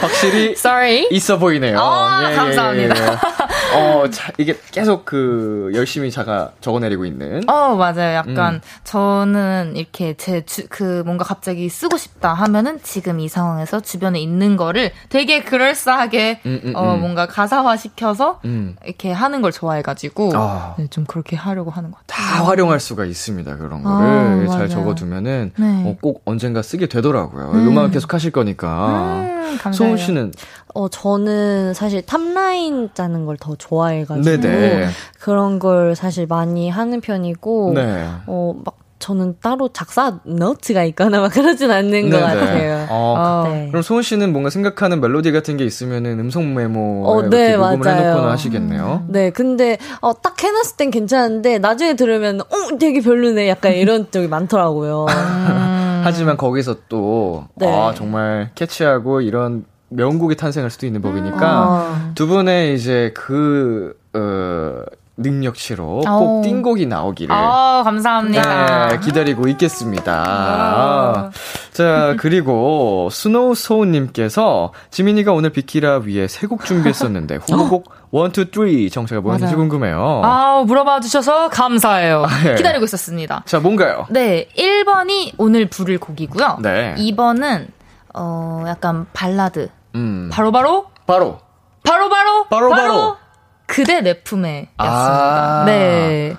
[0.00, 0.52] 확실히.
[0.52, 1.06] Sorry.
[1.10, 1.78] 있어 보이네요.
[1.78, 2.94] 어, 예, 감사합니다.
[2.96, 3.76] 예, 예.
[3.76, 7.48] 어, 자, 이게 계속 그, 열심히 자가 적어내리고 있는.
[7.48, 8.14] 어, 맞아요.
[8.14, 8.60] 약간, 음.
[8.84, 14.56] 저는 이렇게 제, 주, 그, 뭔가 갑자기 쓰고 싶다 하면은 지금 이 상황에서 주변에 있는
[14.56, 17.00] 거를 되게 그럴싸하게, 음, 음, 어, 음.
[17.00, 18.76] 뭔가 가사화 시켜서, 음.
[18.84, 20.74] 이렇게 하는 걸 좋아해 가지고, 아.
[20.78, 22.26] 네, 좀 그렇게 하려고 하는 것 같아요.
[22.38, 23.56] 다 활용할 수가 있습니다.
[23.58, 24.48] 그런 거를.
[24.48, 25.82] 아, 잘 적어두면은, 네.
[25.86, 27.52] 어, 꼭 언젠가 쓰게 되더라고요.
[27.52, 27.68] 음.
[27.68, 29.24] 음악을 계속 하실 거니까.
[29.72, 30.32] 소은 씨는?
[30.74, 34.88] 어, 저는 사실 탑라인 짜는 걸 더 좋아해가지고 네네.
[35.20, 38.08] 그런 걸 사실 많이 하는 편이고 네.
[38.26, 42.10] 어, 막 저는 따로 작사 노트가 있거나 막 그러진 않는 네네.
[42.10, 42.86] 것 같아요.
[42.88, 43.48] 어, 어.
[43.48, 43.68] 네.
[43.68, 48.00] 그럼 소은 씨는 뭔가 생각하는 멜로디 같은 게 있으면은 음성 메모 어, 네, 녹음을 맞아요.
[48.00, 49.04] 해놓거나 하시겠네요.
[49.08, 54.28] 네, 근데 어, 딱 해놨을 땐 괜찮은데 나중에 들으면 어 되게 별로네 약간 이런 적이
[54.28, 55.06] 많더라고요.
[55.08, 56.00] 음.
[56.04, 57.66] 하지만 거기서 또 네.
[57.66, 62.12] 아, 정말 캐치하고 이런 명곡이 탄생할 수도 있는 법이니까 아.
[62.14, 64.82] 두 분의 이제 그 어,
[65.16, 67.34] 능력치로 꼭 띵곡이 나오기를.
[67.34, 68.88] 아, 감사합니다.
[68.88, 70.24] 네, 기다리고 있겠습니다.
[70.26, 71.30] 아.
[71.72, 78.94] 자, 그리고 스노우 소우님께서 지민이가 오늘 비키라 위해 세 곡 준비했었는데 후보곡 1, 2, 3
[78.94, 80.20] 정체가 뭐였는지 궁금해요.
[80.24, 82.24] 아, 물어봐 주셔서 감사해요.
[82.24, 82.54] 아, 네.
[82.56, 83.42] 기다리고 있었습니다.
[83.46, 84.06] 자, 뭔가요?
[84.10, 86.58] 네, 1번이 오늘 부를 곡이고요.
[86.62, 86.94] 네.
[86.98, 87.68] 2번은
[88.14, 89.68] 어, 약간 발라드.
[89.94, 90.28] 음.
[90.32, 90.86] 바로 바로?
[91.06, 91.38] 바로.
[91.84, 92.44] 바로 바로?
[92.48, 92.82] 바로 바로.
[92.92, 93.16] 바로
[93.66, 95.62] 그대 내 품에 였습니다.
[95.62, 96.36] 아~ 네.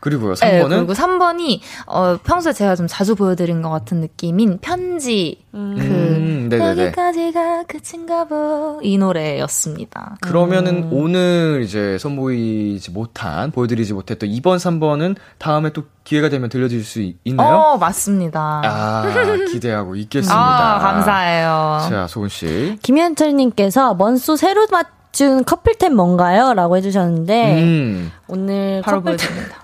[0.00, 0.68] 그리고요, 3번은?
[0.68, 5.76] 네, 그리고 3번이, 어, 평소에 제가 좀 자주 보여드린 것 같은 느낌인 편지, 음.
[5.78, 10.16] 그, 음, 여기까지가 끝인가 보, 이 노래였습니다.
[10.22, 10.92] 그러면은 음.
[10.92, 17.56] 오늘 이제 선보이지 못한, 보여드리지 못했던 2번, 3번은 다음에 또 기회가 되면 들려드릴 수 있나요?
[17.56, 18.62] 어, 맞습니다.
[18.64, 19.04] 아,
[19.52, 20.34] 기대하고 있겠습니다.
[20.34, 21.78] 아, 감사해요.
[21.90, 22.78] 자, 소은씨.
[22.82, 26.54] 김현철님께서 먼소 새로 맞춘 커플템 뭔가요?
[26.54, 28.12] 라고 해주셨는데, 음.
[28.28, 29.56] 오늘 바로 보여드립니다.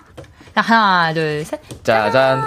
[0.55, 1.61] 하나, 둘, 셋.
[1.85, 2.43] 짜잔.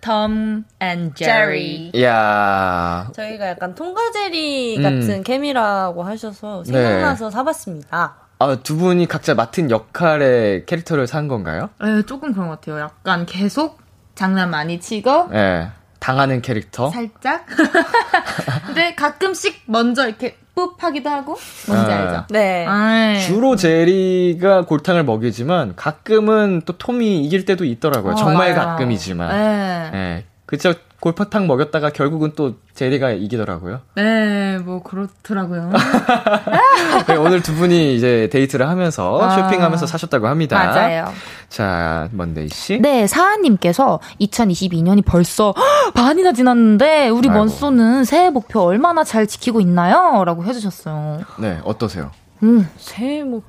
[0.00, 1.90] 톰 앤 제리.
[2.00, 3.08] 야.
[3.12, 5.22] 저희가 약간 톰과 제리 같은 음.
[5.24, 7.30] 케미라고 하셔서 생각나서 네.
[7.32, 8.14] 사봤습니다.
[8.38, 11.70] 아, 두 분이 각자 맡은 역할의 캐릭터를 산 건가요?
[11.82, 12.78] 네, 조금 그런 것 같아요.
[12.84, 13.78] 약간 계속
[14.14, 15.36] 장난 많이 치고 예.
[15.36, 15.68] 네,
[16.06, 16.88] 당하는 캐릭터.
[16.90, 17.46] 살짝.
[18.64, 21.36] 근데 가끔씩 먼저 이렇게 뿌 하기도 하고
[21.66, 21.92] 뭔지 네.
[21.92, 22.24] 알죠?
[22.30, 22.64] 네.
[22.68, 28.12] 아, 주로 제리가 골탕을 먹이지만 가끔은 또 톰이 이길 때도 있더라고요.
[28.12, 28.68] 어, 정말 맞아요.
[28.68, 29.30] 가끔이지만.
[29.30, 29.98] 네.
[29.98, 30.24] 예.
[30.46, 30.74] 그쵸.
[30.98, 33.80] 골파탕 먹였다가 결국은 또 제리가 이기더라고요.
[33.96, 35.70] 네, 뭐 그렇더라고요.
[37.06, 39.30] 네, 오늘 두 분이 이제 데이트를 하면서 아.
[39.30, 40.56] 쇼핑하면서 사셨다고 합니다.
[40.56, 41.12] 맞아요.
[41.50, 42.80] 자, 먼데이 씨.
[42.80, 45.54] 네, 사하님께서 2022년이 벌써
[45.94, 47.40] 반이나 지났는데 우리 아이고.
[47.40, 50.24] 먼소는 새해 목표 얼마나 잘 지키고 있나요?
[50.24, 51.20] 라고 해주셨어요.
[51.38, 52.10] 네, 어떠세요?
[52.42, 53.44] 음, 새해 목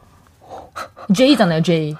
[1.13, 1.95] J잖아요, J.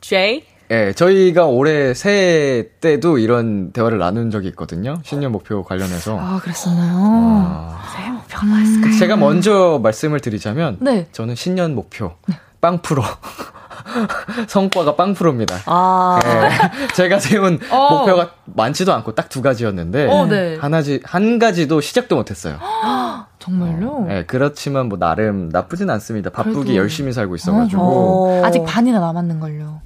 [0.00, 0.44] J?
[0.70, 4.98] 예, 저희가 올해 새해 때도 이런 대화를 나눈 적이 있거든요.
[5.02, 6.18] 신년 목표 관련해서.
[6.20, 6.94] 아, 그랬었나요?
[6.94, 8.98] 아, 새해 목표 하나 있을까요?
[8.98, 11.06] 제가 먼저 말씀을 드리자면 네.
[11.12, 12.12] 저는 신년 목표
[12.60, 13.02] 빵 프로.
[14.48, 15.56] 성과가 빵 프로입니다.
[15.64, 16.20] 아.
[16.22, 17.98] 예, 제가 세운 어.
[18.00, 20.56] 목표가 많지도 않고 딱 두 가지였는데 어, 네.
[20.56, 22.58] 하나지 한 가지도 시작도 못했어요.
[23.38, 24.06] 정말요?
[24.10, 26.28] 예, 그렇지만 뭐 나름 나쁘진 않습니다.
[26.30, 26.76] 바쁘게 그래도.
[26.76, 28.42] 열심히 살고 있어가지고 어.
[28.44, 29.80] 아직 반이나 남았는 걸요.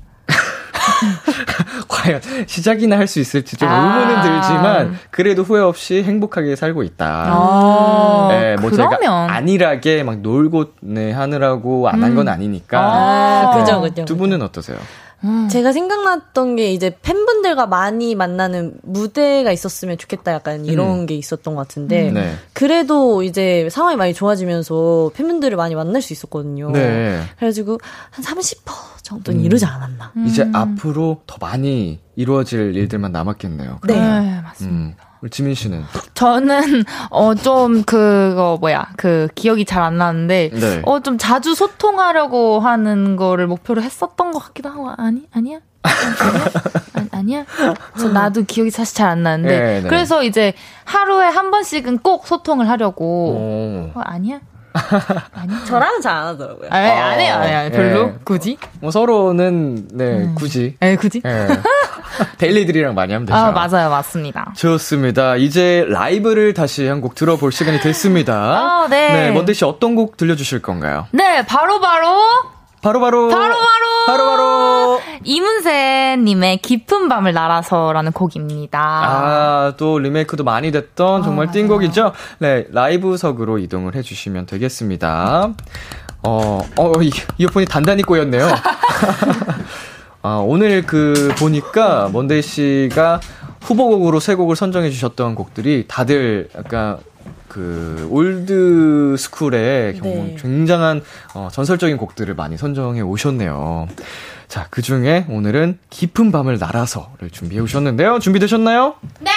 [1.89, 3.99] 과연 시작이나 할 수 있을지 좀 아.
[3.99, 7.07] 의문은 들지만 그래도 후회 없이 행복하게 살고 있다.
[7.29, 9.01] 아, 예, 뭐 그러면.
[9.01, 12.81] 제가 안일하게 막 놀고 네 하느라고 안 한건 아니니까.
[12.81, 14.05] 아, 그죠, 그죠.
[14.07, 14.79] 두 분은 어떠세요?
[15.25, 15.49] 음.
[15.49, 21.61] 제가 생각났던 게 이제 팬분들과 많이 만나는 무대가 있었으면 좋겠다 약간 이런 게 있었던 것
[21.61, 22.35] 같은데 네.
[22.55, 26.71] 그래도 이제 상황이 많이 좋아지면서 팬분들을 많이 만날 수 있었거든요.
[26.73, 27.21] 네.
[27.37, 27.79] 그래가지고
[28.11, 30.13] 한 30% 정도는 이루지 않았나.
[30.27, 33.81] 이제 앞으로 더 많이 이루어질 일들만 남았겠네요.
[33.87, 33.95] 네.
[33.95, 34.77] 네, 맞습니다.
[34.77, 34.95] 음.
[35.23, 35.85] 우리 지민 씨는
[36.15, 40.83] 저는 어 좀 그거 뭐야 그 기억이 잘 안 나는데 네.
[40.85, 46.45] 어 좀 자주 소통하려고 하는 거를 목표로 했었던 것 같기도 하고 아니 아니야 아니야
[46.95, 47.45] 아니, 아니야
[47.99, 49.89] 저 나도 기억이 사실 잘 안 나는데 네, 네.
[49.89, 53.91] 그래서 이제 하루에 한 번씩은 꼭 소통을 하려고 오.
[53.95, 54.41] 어, 아니야
[54.73, 56.69] 아니야 저랑은 잘 안 하더라고요.
[56.71, 58.15] 아, 안 해요 안 해요 별로 예.
[58.25, 60.35] 굳이 뭐 서로는 네 음.
[60.35, 61.49] 굳이 에 굳이 예.
[62.39, 63.37] 데일리들이랑 많이 하면 되죠.
[63.39, 65.37] 아 맞아요 맞습니다 좋습니다.
[65.37, 68.35] 이제 라이브를 다시 한 곡 들어볼 시간이 됐습니다.
[68.85, 69.13] 아, 네.
[69.13, 71.07] 네, 먼데 씨 어떤 곡 들려주실 건가요?
[71.13, 72.17] 네 바로 바로
[72.81, 73.29] 바로바로.
[73.29, 75.01] 바로 바로 바로바로.
[75.25, 78.81] 이문세님의 깊은 밤을 날아서라는 곡입니다.
[78.81, 82.13] 아, 또 리메이크도 많이 됐던 정말 띵곡이죠?
[82.39, 85.53] 네, 라이브석으로 이동을 해주시면 되겠습니다.
[86.25, 88.49] 어, 어, 이, 이어폰이 단단히 꼬였네요.
[90.23, 93.21] 아, 오늘 그, 보니까, 먼데이 씨가
[93.63, 96.99] 후보곡으로 세 곡을 선정해 주셨던 곡들이 다들 약간
[97.49, 100.37] 그, old school의 네.
[100.39, 101.03] 굉장한
[101.35, 103.89] 어, 전설적인 곡들을 많이 선정해 오셨네요.
[104.53, 108.19] 자, 그 중에 오늘은 깊은 밤을 날아서를 준비해 오셨는데요.
[108.19, 108.97] 준비되셨나요?
[109.21, 109.31] 네!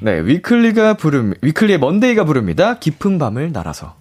[0.00, 2.78] 네, 위클리가 부릅, 위클리의 먼데이가 부릅니다.
[2.78, 3.96] 깊은 밤을 날아서.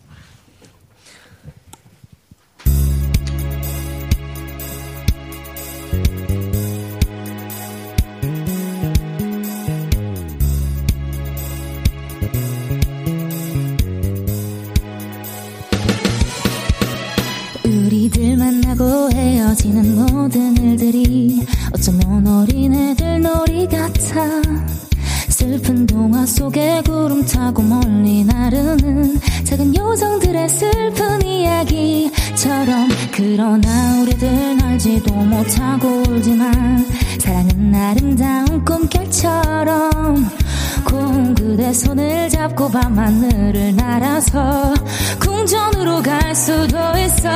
[42.73, 44.73] 밤하늘을 날아서
[45.19, 47.29] 궁전으로 갈 수도 있어.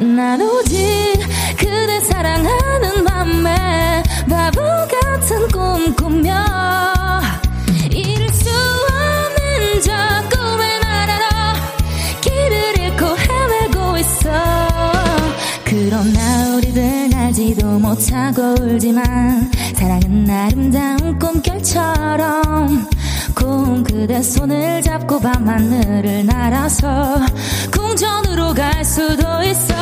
[0.00, 0.76] 난 오직
[1.56, 6.44] 그대 사랑하는 맘에 바보 같은 꿈 꾸며
[7.90, 9.92] 이룰 수 없는 저
[10.36, 11.54] 꿈을 날아라
[12.20, 14.30] 길을 잃고 헤매고 있어.
[15.64, 22.97] 그러나 우리들 알지도 못하고 울지만 사랑은 아름다운 꿈결처럼
[23.98, 27.18] 그대 손을 잡고 밤하늘을 날아서
[27.72, 29.74] 궁전으로 갈 수도 있어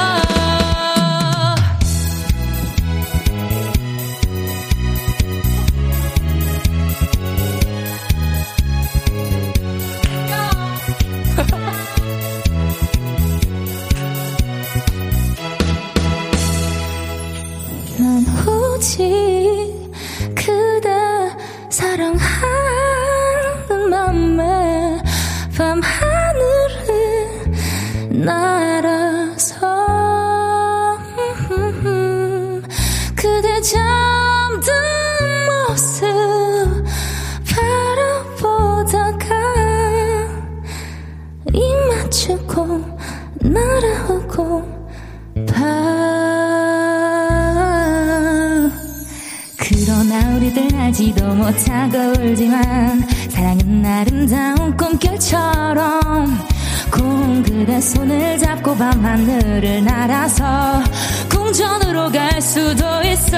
[57.66, 60.84] 그대 손을 잡고 밤하늘을 날아서
[61.28, 63.36] 궁전으로 갈 수도 있어.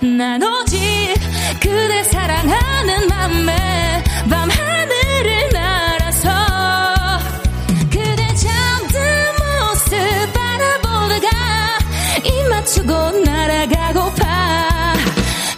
[0.00, 0.78] 난 오직
[1.60, 6.30] 그대 사랑하는 맘에 밤하늘을 날아서
[7.90, 8.98] 그대 잠든
[9.36, 11.28] 모습 바라보다가
[12.24, 12.92] 입 맞추고
[13.26, 14.94] 날아가고파.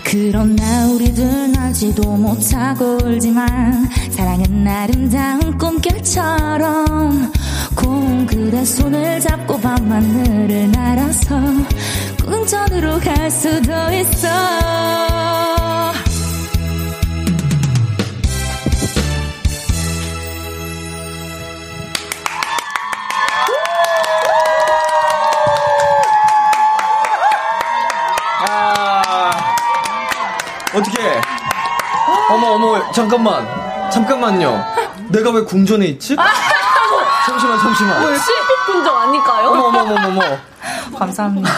[0.02, 7.32] 그러나 우리들 알지도 못하고 울지만 사랑은 아름다운 꿈결처럼
[7.84, 11.38] 공 그대 손을 잡고 밤하늘을 날아서
[12.24, 14.28] 꿈전으로 갈 수도 있어
[30.74, 31.20] 어떻게?
[32.30, 33.46] 어머 어머 잠깐만
[33.90, 34.64] 잠깐만요.
[35.08, 36.16] 내가 왜 궁전에 있지?
[37.26, 38.02] 잠시만 잠시만.
[38.18, 39.48] 실핏 군정 아닐까요?
[39.48, 40.20] 어머 어머 어머 어머.
[40.98, 41.50] 감사합니다.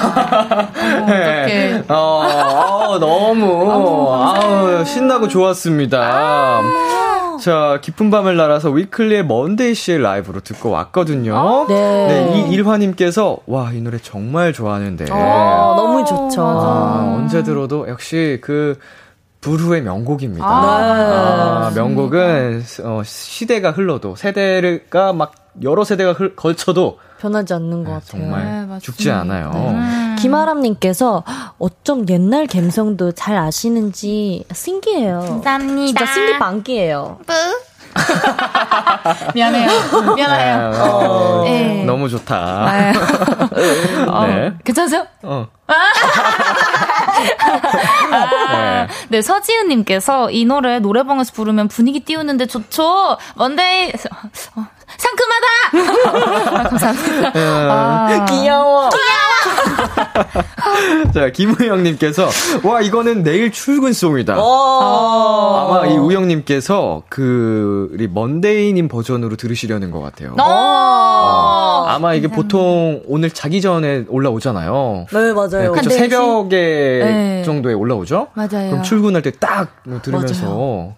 [1.07, 1.83] 네.
[1.89, 6.62] 어, 어, 너무 아우, 신나고 좋았습니다.
[7.41, 11.67] 자, 깊은 밤을 날아서 위클리의 먼데이 씨의 라이브로 듣고 왔거든요.
[11.69, 12.33] 네.
[12.35, 15.07] 이 일화님께서 와, 이 노래 정말 좋아하는데.
[15.11, 16.43] 어, 너무 좋죠.
[16.43, 18.79] 아, 언제 들어도 역시 그
[19.41, 20.45] 부르의 명곡입니다.
[20.45, 27.90] 아, 아, 명곡은 어, 시대가 흘러도 세대가 막 여러 세대가 흘, 걸쳐도 변하지 않는 것
[27.90, 28.22] 네, 같아요.
[28.22, 28.78] 정말 네.
[28.80, 29.50] 죽지 않아요.
[30.18, 31.24] 김아람님께서
[31.59, 35.20] 어쩜 옛날 감성도 잘 아시는지 신기해요.
[35.20, 35.98] 감사합니다.
[35.98, 37.18] 진짜 신기 반기예요.
[39.34, 39.70] 미안해요.
[40.14, 40.70] 미안해요.
[40.70, 41.84] 네, 어, 네.
[41.84, 42.72] 너무 좋다.
[42.72, 42.92] 네.
[44.07, 44.52] 어, 네.
[44.64, 45.07] 괜찮으세요?
[45.22, 45.46] 어.
[48.12, 53.16] 아, 네, 서지은님께서 이 노래 노래방에서 부르면 분위기 띄우는데 좋죠?
[53.36, 53.92] 먼데이,
[54.57, 54.66] 어,
[54.97, 56.59] 상큼하다!
[56.59, 57.32] 아, 감사합니다.
[57.34, 58.91] 아, 귀여워.
[61.14, 62.28] 자, 김우영님께서,
[62.64, 64.37] 와, 이거는 내일 출근송이다.
[64.39, 65.68] 어.
[65.68, 70.34] 아마 이 우영님께서 그, 우리 먼데이님 버전으로 들으시려는 것 같아요.
[70.39, 71.05] 어.
[71.97, 75.07] 어, 아마 이게 보통 오늘 자기 전에 올라오잖아요.
[75.11, 75.49] 네, 맞아요.
[75.49, 75.76] 네, 그렇죠.
[75.76, 75.90] 한 4시?
[75.99, 76.57] 새벽에
[77.05, 77.42] 네.
[77.44, 78.28] 정도에 올라오죠?
[78.34, 78.70] 맞아요.
[78.70, 79.68] 그럼 출근할 때 딱
[80.03, 80.94] 들으면서.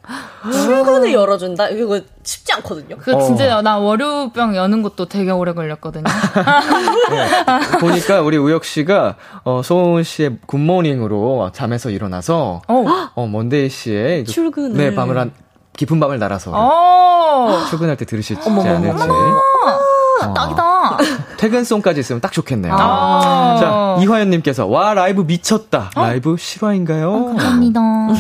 [0.53, 1.69] 출근을 열어준다?
[1.71, 2.97] 이거 쉽지 않거든요.
[2.99, 3.21] 그 어.
[3.23, 6.05] 진짜 나 월요병 여는 것도 되게 오래 걸렸거든요.
[7.11, 7.79] 네.
[7.81, 12.85] 보니까 우리 우혁 씨가 어, 소은 씨의 굿모닝으로 잠에서 일어나서 어.
[13.15, 14.77] 어, 먼데이 씨의 그- 출근을.
[14.77, 15.33] 네, 밤을 한
[15.77, 17.65] 깊은 밤을 날아서 어.
[17.71, 18.69] 출근할 때 들으실지 않을지.
[18.69, 19.79] 어,
[20.35, 20.99] 딱이다.
[21.37, 22.75] 퇴근송까지 있으면 딱 좋겠네요.
[22.77, 23.57] 아.
[23.61, 25.91] 자, 이화연님께서, 와, 라이브 미쳤다.
[25.95, 27.27] 라이브 실화인가요?
[27.27, 27.81] 감사합니다.
[27.81, 28.15] 어,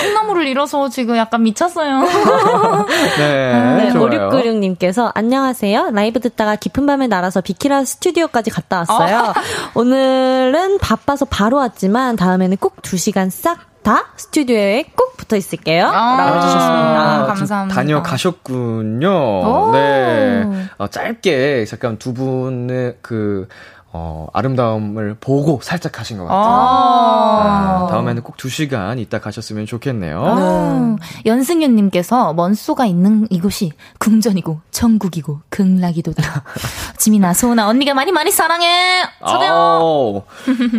[0.00, 2.00] 콩나물을 잃어서 지금 약간 미쳤어요.
[3.18, 4.30] 네, 네, 좋아요.
[4.30, 5.90] 5696님께서 안녕하세요.
[5.92, 9.32] 라이브 듣다가 깊은 밤에 날아서 비키라 스튜디오까지 갔다 왔어요.
[9.74, 15.86] 오늘은 바빠서 바로 왔지만 다음에는 꼭 2시간 싹 다 스튜디오에 꼭 붙어 있을게요.
[15.86, 17.00] 아, 라고 해주셨습니다.
[17.00, 17.74] 아, 좀 감사합니다.
[17.74, 19.08] 다녀가셨군요.
[19.10, 19.72] 오.
[19.72, 20.44] 네.
[20.78, 23.48] 어, 짧게 잠깐 두 분의 그,
[23.94, 26.42] 어, 아름다움을 보고 살짝 하신 것 같아요.
[26.42, 27.84] 아.
[27.86, 30.24] 네, 다음에는 꼭두 시간 있다 가셨으면 좋겠네요.
[30.24, 36.22] 아, 연승윤님께서 먼소가 있는 이곳이 궁전이고 천국이고 극락이도다.
[36.96, 39.02] 지민아, 소은아, 언니가 많이 많이 사랑해.
[39.20, 40.22] 아우,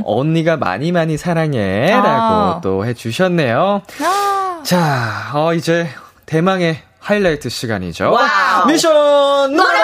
[0.06, 1.92] 언니가 많이 많이 사랑해.
[1.92, 2.02] 아.
[2.02, 3.82] 라고 또 해주셨네요.
[4.02, 4.62] 아.
[4.64, 5.88] 자, 어, 이제
[6.26, 8.12] 대망의 하이라이트 시간이죠.
[8.12, 8.66] wow.
[8.68, 9.84] 미션 노래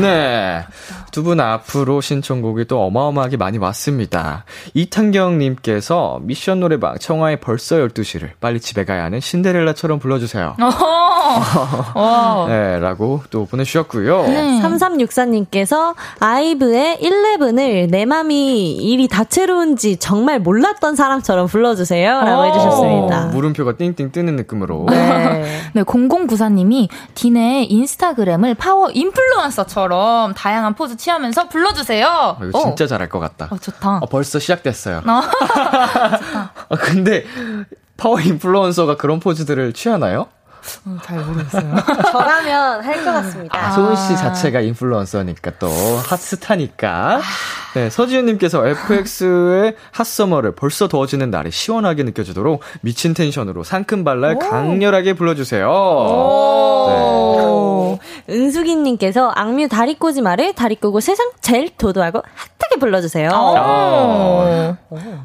[0.00, 0.66] 네.
[1.16, 4.44] 두 분 앞으로 신청곡이 또 어마어마하게 많이 왔습니다.
[4.74, 10.56] 이탄경님께서 미션 노래방 청하의 벌써 12시를 빨리 집에 가야 하는 신데렐라처럼 불러주세요.
[11.94, 12.46] 와.
[12.48, 14.22] 네, 라고 또 보내주셨고요.
[14.26, 14.60] 네.
[14.62, 22.10] 3364님께서 아이브의 ELEVEN을 내 맘이 이리 다채로운지 정말 몰랐던 사람처럼 불러주세요.
[22.10, 22.44] 라고 오.
[22.46, 23.26] 해주셨습니다.
[23.28, 24.86] 물음표가 띵띵 뜨는 느낌으로.
[24.90, 25.44] 네.
[25.72, 32.08] 네, 0094님이 딘의 인스타그램을 파워 인플루언서처럼 다양한 포즈 취하면서 불러주세요.
[32.08, 33.46] 아, 이거 진짜 잘할 것 같다.
[33.50, 33.98] 어, 좋다.
[34.02, 35.02] 어, 벌써 시작됐어요.
[35.06, 35.22] 어.
[36.68, 37.24] 아, 근데
[37.96, 40.26] 파워 인플루언서가 그런 포즈들을 취하나요?
[40.84, 41.76] 어, 잘 모르겠어요.
[42.10, 43.56] 저라면 할 것 같습니다.
[43.56, 47.20] 아, 소은 씨 자체가 인플루언서니까 또 핫스타니까.
[47.74, 55.68] 네, 서지훈님께서 FX의 핫서머를 벌써 더워지는 날에 시원하게 느껴지도록 미친 텐션으로 상큼발랄 강렬하게 불러주세요.
[57.86, 57.98] 오.
[58.28, 62.22] 은숙이님께서 악뮤 다리 꼬지 말을 다리 꼬고 세상 제일 도도하고
[62.58, 63.30] 핫하게 불러주세요.
[63.32, 64.76] 어.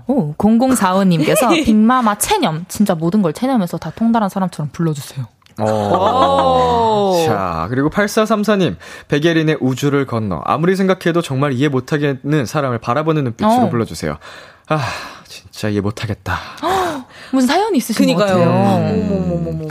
[0.08, 2.66] 오, 0045님께서 빅마마 체념.
[2.68, 5.26] 진짜 모든 걸 체념해서 다 통달한 사람처럼 불러주세요.
[5.60, 7.24] 어.
[7.26, 8.78] 자, 그리고 8434님,
[9.10, 10.42] 백예린의 우주를 건너.
[10.46, 13.70] 아무리 생각해도 정말 이해 못하겠는 사람을 바라보는 눈빛으로 어.
[13.70, 14.18] 불러주세요.
[14.70, 14.80] 아,
[15.28, 16.38] 진짜 이해 못하겠다.
[17.32, 18.50] 무슨 사연이 있으신 것 같아요.
[18.50, 19.68] 어머머머머머머.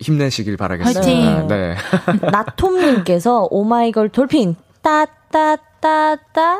[0.00, 1.00] 힘내시길 바라겠습니다.
[1.00, 1.48] 화이팅.
[1.48, 1.76] 네.
[2.30, 6.58] 나톰님께서 오마이걸 돌핀 따따따따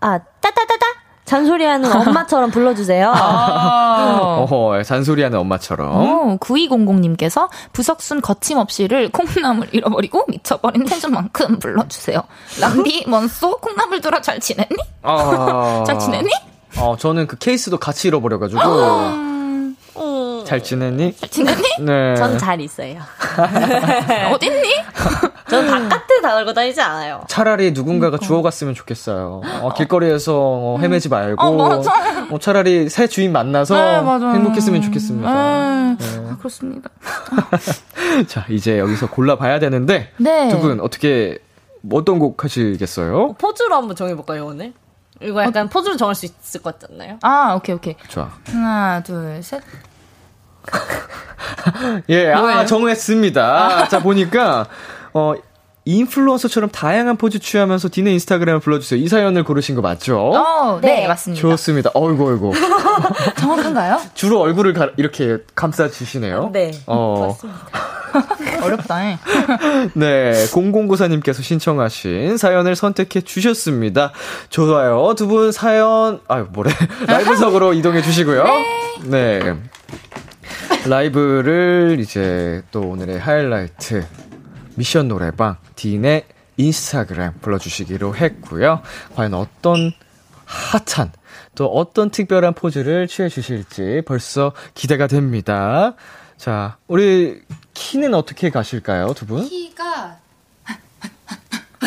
[0.00, 0.86] 아 따따따따
[1.24, 3.12] 잔소리하는 엄마처럼 불러주세요.
[3.14, 4.38] 아.
[4.48, 5.88] 어허, 잔소리하는 엄마처럼.
[5.94, 12.22] 어, 9200님께서 부석순 거침없이를 콩나물 잃어버리고 미쳐버린 텐션만큼 불러주세요.
[12.60, 14.76] 람비, 먼소, 콩나물들아 잘 지냈니?
[15.02, 16.30] 아, 잘 지냈니?
[16.78, 18.60] 어, 저는 그 케이스도 같이 잃어버려가지고.
[20.48, 21.14] 잘 지냈니?
[21.16, 21.62] 잘 지냈니?
[21.80, 22.14] 네.
[22.16, 23.00] 전 잘 있어요.
[24.32, 24.68] 어딨니?
[25.48, 27.22] 전 바깥에 다 걸고 다니지 않아요.
[27.28, 29.42] 차라리 누군가가 주워갔으면 좋겠어요.
[29.62, 31.42] 어, 길거리에서 어, 헤매지 말고.
[31.42, 31.92] 어, 맞아.
[32.30, 34.26] 어, 차라리 새 주인 만나서 네.
[34.38, 35.28] 행복했으면 좋겠습니다.
[35.30, 36.06] 아, 네.
[36.38, 36.88] 그렇습니다.
[38.28, 40.10] 자, 이제 여기서 골라봐야 되는데.
[40.16, 40.48] 네.
[40.48, 41.38] 두분 어떻게,
[41.92, 43.34] 어떤 곡 하시겠어요?
[43.34, 44.72] 포즈로 한번 정해볼까요 오늘?
[45.20, 47.18] 이거 약간 포즈로 정할 수 있을 것 같지 않나요?
[47.22, 47.96] 아, 오케이, 오케이.
[48.08, 48.30] 좋아.
[48.46, 49.60] 하나, 둘, 셋.
[52.08, 52.66] 예, 아, 뭐예요?
[52.66, 53.88] 정했습니다.
[53.88, 54.66] 자, 보니까,
[55.14, 55.34] 어,
[55.84, 59.00] 인플루언서처럼 다양한 포즈 취하면서 디네 인스타그램을 불러주세요.
[59.00, 60.18] 이 사연을 고르신 거 맞죠?
[60.34, 61.08] 어, 네, 네.
[61.08, 61.40] 맞습니다.
[61.40, 61.90] 좋습니다.
[61.94, 62.52] 어이구, 어이구.
[63.40, 63.98] 정확한가요?
[64.12, 66.50] 주로 얼굴을 가- 이렇게 감싸주시네요.
[66.52, 66.72] 네.
[66.86, 67.34] 어,
[68.62, 69.06] 어렵다.
[69.12, 69.18] 예.
[69.94, 70.32] 네.
[70.50, 74.12] 0094님께서 신청하신 사연을 선택해 주셨습니다.
[74.50, 75.14] 좋아요.
[75.16, 76.70] 두 분 사연, 아유, 뭐래.
[77.08, 78.44] 라이브석으로 이동해 주시고요.
[79.04, 79.54] 네.
[80.88, 84.06] 라이브를 이제 또 오늘의 하이라이트
[84.76, 86.24] 미션 노래방 딘의
[86.56, 88.80] 인스타그램 불러주시기로 했고요.
[89.14, 89.92] 과연 어떤
[90.44, 91.12] 핫한
[91.54, 95.94] 또 어떤 특별한 포즈를 취해 주실지 벌써 기대가 됩니다.
[96.36, 97.42] 자, 우리
[97.74, 99.44] 키는 어떻게 가실까요, 두 분?
[99.44, 100.18] 키가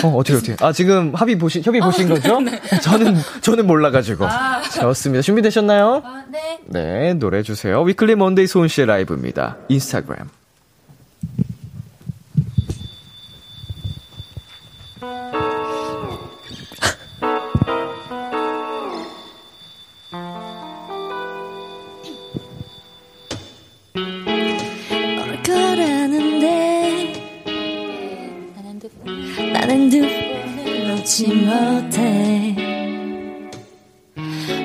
[0.03, 0.55] 어, 어떻게 어떻게?
[0.65, 2.39] 아, 지금 합의 보신 협의 보신 거죠?
[2.81, 4.27] 저는 저는 몰라 가지고.
[4.81, 5.21] 좋습니다.
[5.21, 6.01] 준비되셨나요?
[6.05, 6.59] 아, 네.
[6.65, 7.81] 네, 노래 주세요.
[7.81, 9.57] 위클리 먼데이 소은 씨의 라이브입니다.
[9.69, 10.27] 인스타그램.
[31.11, 32.55] 놓지 못해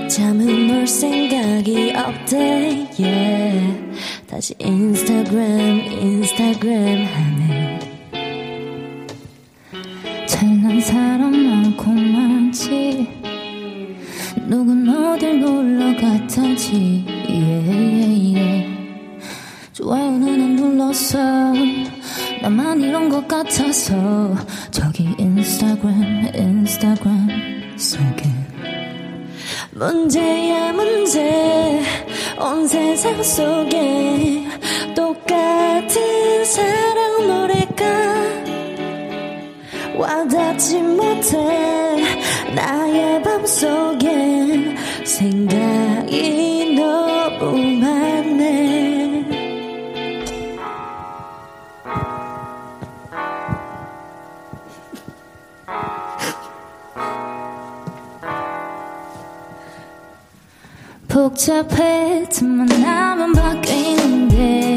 [0.09, 3.97] 잠은 올 생각이 없대 yeah.
[4.29, 7.79] 다시 인스타그램 인스타그램 하네
[10.27, 13.09] 잘난 사람 많고 많지
[14.47, 18.77] 누군 어딜 놀러 yeah, yeah, yeah.
[19.73, 21.96] 좋아요는 안 눌렀어
[22.47, 23.93] 나만 이런 것 같아서
[24.71, 28.23] 저기 인스타그램 인스타그램 속에.
[29.73, 31.83] 문제야 문제.
[32.39, 34.45] 온 세상 속에
[34.95, 37.85] 똑같은 사랑 노래가
[39.99, 41.37] 와닿지 못해.
[42.55, 48.66] 나의 맘속엔 생각이 너무 많네
[61.17, 64.76] 복잡해 틈만 나면 바뀌는 게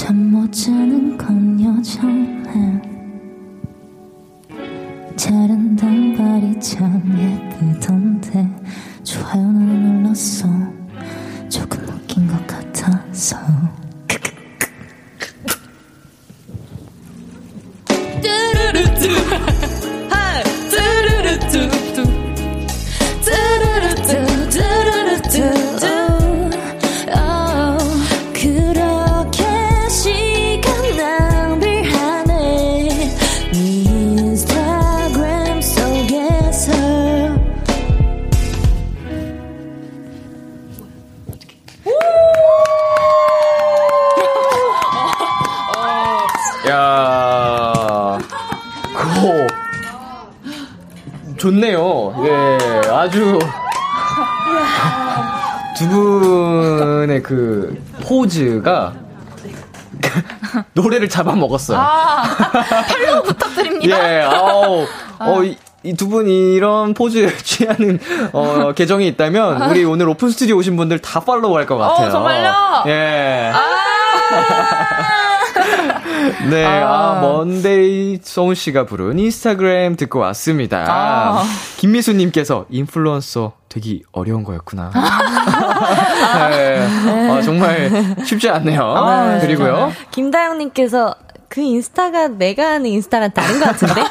[0.00, 2.80] 잠 못 자는 건 여전해.
[5.14, 8.48] 자른 단발이 참 예쁘던데.
[9.04, 10.48] 좋아요는 눌렀어
[61.24, 61.78] 잡아먹었어요.
[61.78, 62.22] 아,
[62.88, 63.96] 팔로우 부탁드립니다.
[64.16, 64.86] 예, 아우,
[65.18, 65.40] 어,
[65.82, 67.98] 이 두 분이 이런 포즈 취하는
[68.32, 72.08] 어, 계정이 있다면 우리 오늘 오픈 스튜디오 오신 분들 다 팔로우 할 것 같아요.
[72.08, 72.52] 어, 정말요?
[72.86, 73.52] 예.
[76.50, 77.20] 네, 아, 아.
[77.20, 80.84] 먼데이 소은 씨가 부른 인스타그램 듣고 왔습니다.
[80.88, 81.42] 아.
[81.76, 84.90] 김미수님께서 인플루언서 되기 어려운 거였구나.
[86.50, 87.30] 네.
[87.30, 87.90] 아, 정말
[88.24, 88.82] 쉽지 않네요.
[88.82, 89.92] 아, 그리고요.
[90.10, 91.14] 김다영님께서
[91.48, 94.02] 그 인스타가 내가 하는 인스타랑 다른 것 같은데?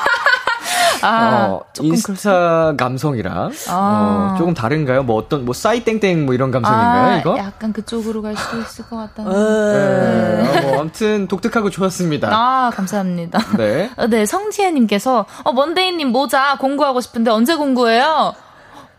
[1.02, 4.34] 아, 어, 인스타 감성이랑 아.
[4.34, 5.04] 어, 조금 다른가요?
[5.04, 7.14] 뭐 어떤 뭐 싸이 땡땡 뭐 이런 감성인가요?
[7.14, 7.38] 아, 이거?
[7.38, 9.32] 약간 그쪽으로 갈 수도 있을 것 같다는.
[9.32, 10.58] 네.
[10.58, 12.30] 어, 뭐 아무튼 독특하고 좋았습니다.
[12.32, 13.40] 아, 감사합니다.
[13.58, 13.90] 네.
[13.96, 18.34] 어, 네, 성지혜님께서, 어, 먼데이님 모자 공구하고 싶은데 언제 공구해요?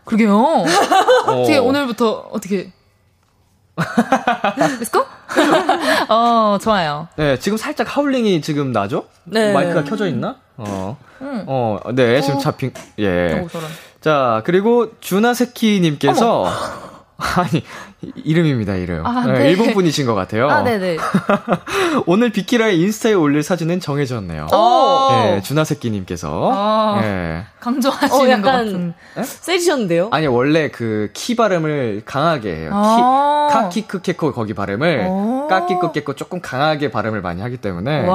[0.05, 0.65] 그러게요.
[1.27, 2.71] 어떻게 오늘부터 어떻게.
[3.77, 5.05] Let's go?
[6.09, 7.07] 어, 좋아요.
[7.15, 9.05] 네, 지금 살짝 하울링이 지금 나죠?
[9.23, 9.53] 네.
[9.53, 10.35] 마이크가 켜져 있나?
[10.57, 10.97] 어.
[11.21, 11.43] 응.
[11.47, 13.39] 어, 네, 지금 잡힌, 예.
[13.43, 13.69] 오, 저런.
[14.01, 16.45] 자, 그리고 주나세키님께서,
[17.37, 17.63] 아니,
[18.01, 19.05] 이- 이름입니다, 이름.
[19.05, 19.49] 아, 네, 네.
[19.51, 20.49] 일본 분이신 것 같아요.
[20.49, 20.97] 아, 네네.
[22.07, 24.47] 오늘 비키라의 인스타에 올릴 사진은 정해졌네요.
[24.53, 25.09] 오!
[25.13, 26.51] 예, 주나세키님께서.
[26.53, 27.01] 아.
[27.03, 27.43] 예.
[27.59, 28.93] 강조하시는 어, 약간- 것 같은.
[29.23, 30.09] 세지셨는데요?
[30.11, 32.71] 아니, 원래 그 키 발음을 강하게 해요.
[32.73, 33.47] 아.
[33.71, 35.47] 키, 카키크케코 거기 발음을 오.
[35.47, 38.07] 까키크케코 조금 강하게 발음을 많이 하기 때문에.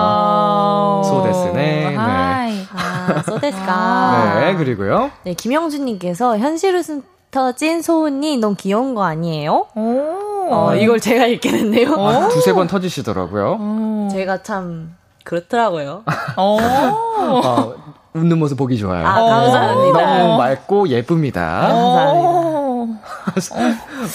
[0.00, 1.02] 와.
[1.04, 1.90] 소데스네.
[1.90, 1.96] 네.
[1.96, 4.40] 아, 소데스까.
[4.40, 5.10] 네, 그리고요.
[5.24, 9.66] 네, 김영준님께서 현실 웃음 터진 소은이 너무 귀여운 거 아니에요?
[9.74, 10.48] 오.
[10.50, 11.94] 어, 이걸 제가 읽게 됐네요.
[11.94, 13.58] 아, 두세 번 터지시더라고요.
[13.60, 14.08] 오.
[14.10, 16.02] 제가 참 그렇더라고요.
[16.36, 16.58] 오.
[16.60, 17.72] 아,
[18.14, 19.06] 웃는 모습 보기 좋아요.
[19.06, 20.18] 아, 감사합니다.
[20.18, 21.68] 너무 맑고 예쁩니다.
[21.68, 22.40] 감사합니다.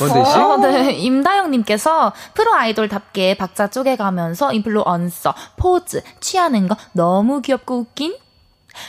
[0.01, 0.37] 원대 씨?
[0.39, 0.91] 어, 네.
[0.93, 8.15] 임다영님께서 프로 아이돌답게 박자 쪼개가면서 인플루언서, 포즈, 취하는 거 너무 귀엽고 웃긴?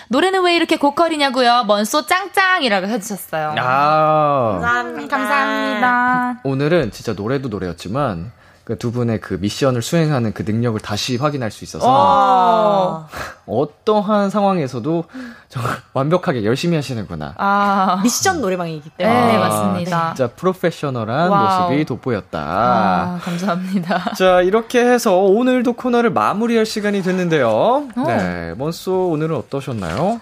[0.08, 1.64] 노래는 왜 이렇게 고퀄이냐고요?
[1.66, 3.54] 먼소 짱짱이라고 해주셨어요.
[3.58, 5.16] 아, 감사합니다.
[5.16, 6.40] 감사합니다.
[6.44, 8.32] 오늘은 진짜 노래도 노래였지만
[8.66, 13.08] 그 두 분의 그 미션을 수행하는 그 능력을 다시 확인할 수 있어서 어.
[13.46, 15.04] 어떠한 상황에서도
[15.48, 17.34] 정말 완벽하게 열심히 하시는구나.
[17.38, 18.00] 아.
[18.02, 19.38] 미션 노래방이기 네, 때문에.
[19.38, 20.14] 맞습니다.
[20.14, 21.68] 진짜 프로페셔널한 wow.
[21.68, 22.38] 모습이 돋보였다.
[22.40, 24.14] 아, 감사합니다.
[24.18, 27.86] 자, 이렇게 해서 오늘도 코너를 마무리할 시간이 됐는데요.
[28.04, 30.20] 네, 먼소 오늘은 어떠셨나요?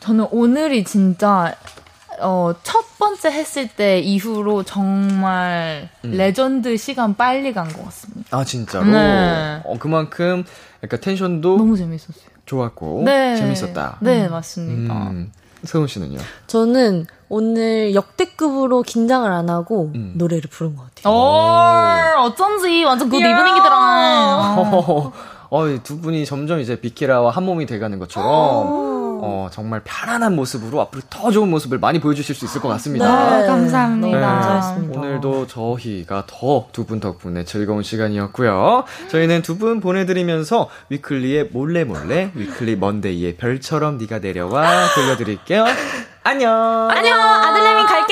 [0.00, 1.54] 저는 오늘이 진짜
[2.20, 6.12] 어, 첫 번째 했을 때 이후로 정말 음.
[6.12, 8.36] 레전드 시간 빨리 간 것 같습니다.
[8.36, 8.84] 아, 진짜로?
[8.86, 9.60] 네.
[9.64, 10.44] 어, 그만큼
[10.84, 12.32] 약간 텐션도 너무 재밌었어요.
[12.46, 13.36] 좋았고 네.
[13.36, 13.96] 재밌었다.
[14.00, 14.94] 네, 맞습니다.
[14.94, 15.32] 음,
[15.64, 16.18] 소은 씨는요?
[16.48, 20.12] 저는 오늘 역대급으로 긴장을 안 하고 음.
[20.16, 21.14] 노래를 부른 것 같아요.
[21.14, 24.56] 오, 어쩐지 완전 good evening이더라.
[24.58, 25.12] 어,
[25.50, 28.28] 어, 이 두 분이 점점 이제 비키라와 한 몸이 돼가는 것처럼
[29.24, 33.06] 어, 정말 편안한 모습으로 앞으로 더 좋은 모습을 많이 보여주실 수 있을 것 같습니다.
[33.06, 34.20] 아, 감사합니다.
[34.20, 35.00] 감사했습니다.
[35.00, 38.84] 오늘도 저희가 더 두 분 덕분에 즐거운 시간이었고요.
[39.10, 45.64] 저희는 두 분 보내드리면서 위클리의 몰래 몰래 위클리 먼데이의 별처럼 네가 내려와 들려드릴게요.
[46.24, 46.88] 안녕.
[46.90, 48.11] 안녕, 아들내미 갈게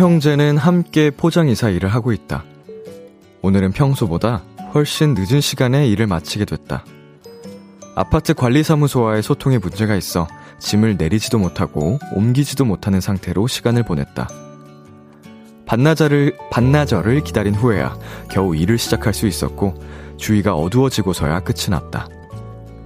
[0.00, 2.42] 형제는 함께 포장이사 일을 하고 있다.
[3.42, 4.42] 오늘은 평소보다
[4.72, 6.86] 훨씬 늦은 시간에 일을 마치게 됐다.
[7.94, 10.26] 아파트 관리사무소와의 소통에 문제가 있어
[10.58, 14.30] 짐을 내리지도 못하고 옮기지도 못하는 상태로 시간을 보냈다.
[15.66, 17.94] 반나절을, 반나절을 기다린 후에야
[18.30, 19.74] 겨우 일을 시작할 수 있었고
[20.16, 22.08] 주위가 어두워지고서야 끝이 났다.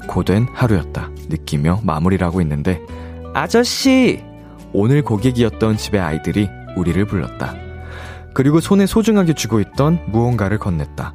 [0.09, 1.11] 고된 하루였다.
[1.29, 2.81] 느끼며 마무리를 하고 있는데
[3.35, 4.21] 아저씨!
[4.73, 7.55] 오늘 고객이었던 집의 아이들이 우리를 불렀다.
[8.35, 11.13] 그리고 손에 소중하게 쥐고 있던 무언가를 건넸다.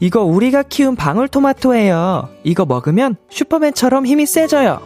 [0.00, 2.28] 이거 우리가 키운 방울토마토예요.
[2.44, 4.80] 이거 먹으면 슈퍼맨처럼 힘이 세져요.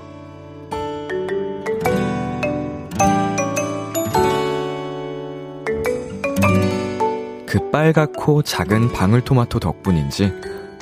[7.46, 10.32] 그 빨갛고 작은 방울토마토 덕분인지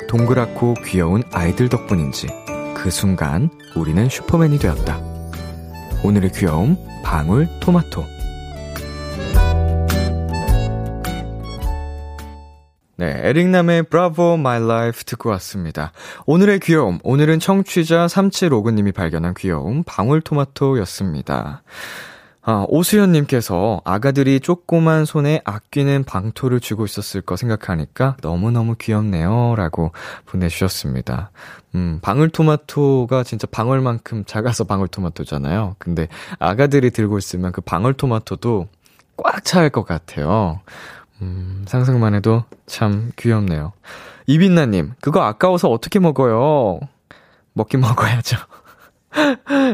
[0.07, 2.27] 동그랗고 귀여운 아이들 덕분인지
[2.75, 4.99] 그 순간 우리는 슈퍼맨이 되었다.
[6.03, 8.20] 오늘의 귀여움 방울토마토
[13.01, 15.91] 네, 에릭남의 Bravo My Life 듣고 왔습니다.
[16.27, 21.63] 오늘의 귀여움, 오늘은 청취자 3759님이 발견한 귀여움 방울토마토였습니다.
[22.43, 29.55] 아, 오수연님께서 아가들이 조그만 손에 아끼는 방토를 쥐고 있었을 거 생각하니까 너무너무 귀엽네요.
[29.57, 29.93] 라고
[30.27, 31.31] 보내주셨습니다.
[31.73, 35.77] 음, 방울토마토가 진짜 방울만큼 작아서 방울토마토잖아요.
[35.79, 38.67] 근데 아가들이 들고 있으면 그 방울토마토도
[39.17, 40.61] 꽉차할것 같아요.
[41.21, 43.73] 음, 상상만 해도 참 귀엽네요.
[44.27, 46.79] 이빈나님, 그거 아까워서 어떻게 먹어요?
[47.53, 48.37] 먹긴 먹어야죠.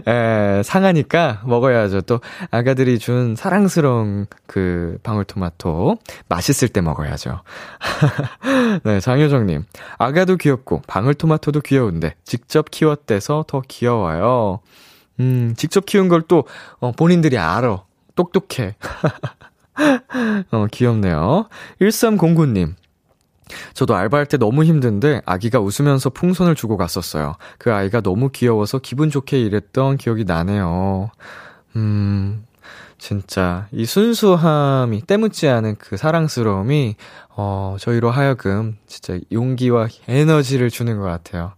[0.07, 2.01] 에, 상하니까 먹어야죠.
[2.01, 2.19] 또,
[2.49, 5.97] 아가들이 준 사랑스러운 그 방울토마토.
[6.27, 7.41] 맛있을 때 먹어야죠.
[8.83, 9.63] 네, 장효정님.
[9.99, 14.59] 아가도 귀엽고, 방울토마토도 귀여운데, 직접 키웠대서 더 귀여워요.
[15.19, 16.45] 음, 직접 키운 걸 또,
[16.79, 17.83] 어, 본인들이 알아.
[18.15, 18.75] 똑똑해.
[20.51, 21.47] 어, 귀엽네요.
[21.81, 22.75] 1309님.
[23.73, 27.35] 저도 알바할 때 너무 힘든데 아기가 웃으면서 풍선을 주고 갔었어요.
[27.57, 31.11] 그 아이가 너무 귀여워서 기분 좋게 일했던 기억이 나네요.
[31.77, 32.45] 음,
[32.97, 36.95] 진짜 이 순수함이 때묻지 않은 그 사랑스러움이
[37.29, 41.53] 어, 저희로 하여금 진짜 용기와 에너지를 주는 것 같아요.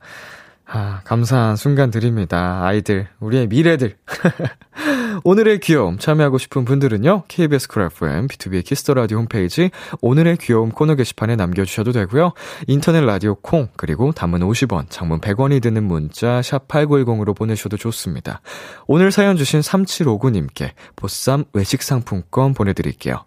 [0.71, 2.63] 아, 감사한 순간들입니다.
[2.63, 3.95] 아이들, 우리의 미래들.
[5.23, 7.23] 오늘의 귀여움 참여하고 싶은 분들은요.
[7.27, 9.69] KBS 쿨 FM, B2B의 키스터 라디오 홈페이지
[10.01, 12.33] 오늘의 귀여움 코너 게시판에 남겨주셔도 되고요.
[12.67, 18.41] 인터넷 라디오 콩 그리고 단문 50원, 장문 100원이 드는 문자 샵 #8910으로 보내셔도 좋습니다.
[18.87, 23.23] 오늘 사연 주신 3759님께 보쌈 외식 상품권 보내드릴게요.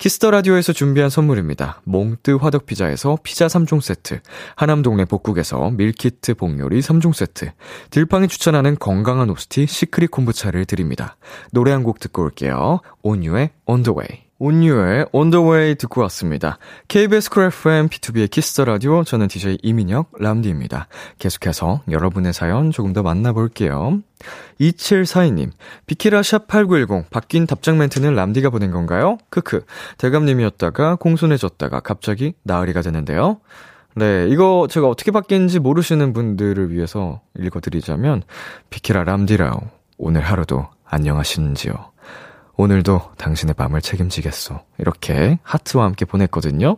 [0.00, 1.82] Kiss the Radio에서 준비한 선물입니다.
[1.84, 4.20] 몽뜨 화덕 피자에서 피자 3종 세트,
[4.56, 7.52] 하남 동네 복국에서 밀키트 복요리 3종 세트,
[7.90, 11.18] 딜팡이 추천하는 건강한 오스티 시크릿 콤부차를 드립니다.
[11.52, 12.80] 노래 한 곡 듣고 올게요.
[13.02, 14.29] 온유의 On the Way.
[14.40, 16.58] 온유의 Way 듣고 왔습니다.
[16.88, 20.88] KBS 쿨 FM B2B의 키스터 라디오 저는 DJ 이민혁 햄디입니다.
[21.18, 24.00] 계속해서 여러분의 사연 조금 더 만나볼게요.
[24.58, 25.50] 2742님,
[25.86, 29.18] 비키라 샵8910 바뀐 답장 멘트는 람디가 보낸 건가요?
[29.28, 29.66] 크크.
[29.98, 33.40] 대감님이었다가 공손해졌다가 갑자기 나으리가 되는데요.
[33.94, 38.22] 네, 이거 제가 어떻게 바뀐지 모르시는 분들을 위해서 읽어드리자면,
[38.70, 39.60] 비키라 람디라오.
[39.98, 41.89] 오늘 하루도 안녕하시는지요.
[42.56, 44.60] 오늘도 당신의 밤을 책임지겠소.
[44.78, 46.76] 이렇게 하트와 함께 보냈거든요.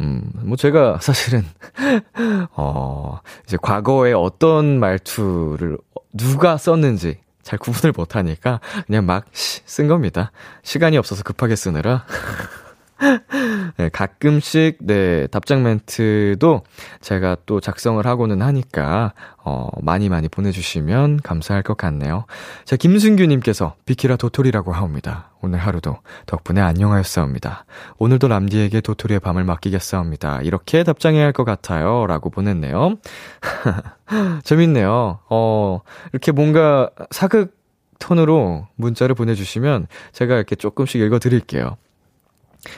[0.00, 1.44] 음, 뭐 제가 사실은,
[2.56, 5.78] 어, 이제 과거에 어떤 말투를
[6.14, 10.32] 누가 썼는지 잘 구분을 못하니까 그냥 막 쓴 겁니다.
[10.62, 12.04] 시간이 없어서 급하게 쓰느라.
[13.76, 16.62] 네, 가끔씩, 네, 답장 멘트도
[17.00, 19.12] 제가 또 작성을 하고는 하니까,
[19.44, 22.26] 어, 많이 많이 보내주시면 감사할 것 같네요.
[22.64, 25.30] 자, 김순규님께서 비키라 도토리라고 하옵니다.
[25.40, 25.96] 오늘 하루도
[26.26, 27.64] 덕분에 안녕하였사옵니다.
[27.98, 30.42] 오늘도 람디에게 도토리의 밤을 맡기겠사옵니다.
[30.42, 32.06] 이렇게 답장해야 할 것 같아요.
[32.06, 32.96] 라고 보냈네요.
[34.44, 35.20] 재밌네요.
[35.30, 35.80] 어,
[36.12, 37.56] 이렇게 뭔가 사극
[37.98, 41.76] 톤으로 문자를 보내주시면 제가 이렇게 조금씩 읽어드릴게요.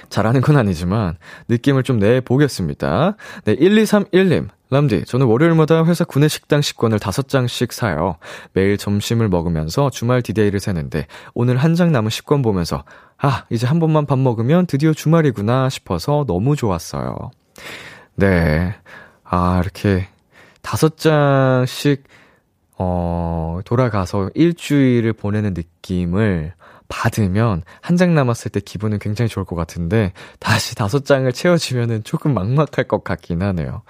[0.09, 1.16] 잘하는 건 아니지만
[1.49, 3.16] 느낌을 좀 내보겠습니다.
[3.45, 4.49] 네, 1231님.
[4.70, 8.16] 람디, 저는 월요일마다 회사 구내식당 식권을 5장씩 사요.
[8.55, 12.82] 매일 점심을 먹으면서 주말 디데이를 세는데 오늘 한 장 남은 식권 보면서
[13.18, 17.30] 아, 이제 한 번만 밥 먹으면 드디어 주말이구나 싶어서 너무 좋았어요.
[18.16, 18.74] 네.
[19.22, 20.09] 아, 이렇게
[20.62, 22.03] 5장씩
[22.78, 26.55] 어, 돌아가서 일주일을 보내는 느낌을
[26.89, 32.35] 받으면 한 장 남았을 때 기분은 굉장히 좋을 것 같은데 다시 다섯 장을 채워지면은 조금
[32.35, 33.82] 막막할 것 같긴 하네요.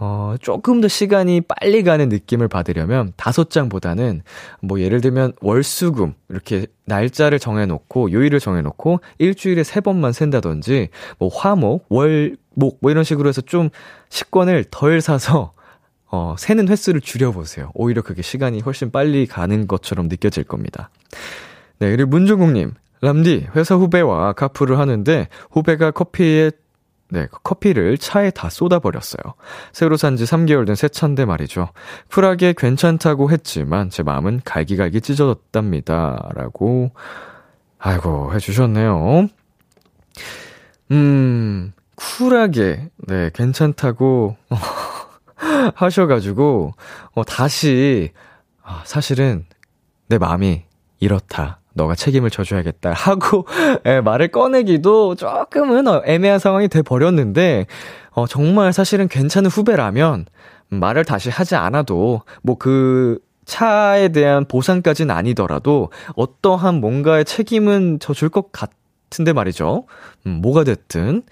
[0.00, 4.22] 어, 조금 더 시간이 빨리 가는 느낌을 받으려면 다섯 장보다는
[4.60, 11.86] 뭐 예를 들면 월수금 이렇게 날짜를 정해놓고 요일을 정해놓고 일주일에 세 번만 센다든지 뭐 화목,
[11.88, 13.70] 월, 목 뭐 이런 식으로 해서 좀
[14.10, 15.52] 식권을 덜 사서
[16.10, 17.70] 어, 세는 횟수를 줄여보세요.
[17.74, 20.90] 오히려 그게 시간이 훨씬 빨리 가는 것처럼 느껴질 겁니다.
[21.80, 26.50] 네, 그리고 문종국님, 람디, 회사 후배와 카풀을 하는데 후배가 커피에
[27.10, 29.34] 네, 커피를 차에 다 쏟아버렸어요.
[29.72, 31.68] 새로 산 지 3개월 된 새 차인데 말이죠.
[32.10, 36.28] 쿨하게 괜찮다고 했지만 제 마음은 갈기갈기 찢어졌답니다.
[36.34, 36.90] 라고,
[37.78, 39.28] 아이고, 해주셨네요.
[40.90, 44.36] 음, 쿨하게, 네, 괜찮다고
[45.76, 46.72] 하셔가지고,
[47.12, 48.10] 어, 다시,
[48.62, 49.46] 아, 사실은
[50.08, 50.64] 내 마음이
[51.00, 51.60] 이렇다.
[51.78, 53.46] 너가 책임을 져줘야겠다 하고
[53.86, 57.66] 예, 말을 꺼내기도 조금은 어, 애매한 상황이 돼 버렸는데
[58.10, 60.26] 어, 정말 사실은 괜찮은 후배라면
[60.68, 69.32] 말을 다시 하지 않아도 뭐그 차에 대한 보상까지는 아니더라도 어떠한 뭔가의 책임은 져줄 것 같은데
[69.32, 69.86] 말이죠.
[70.26, 71.22] 음, 뭐가 됐든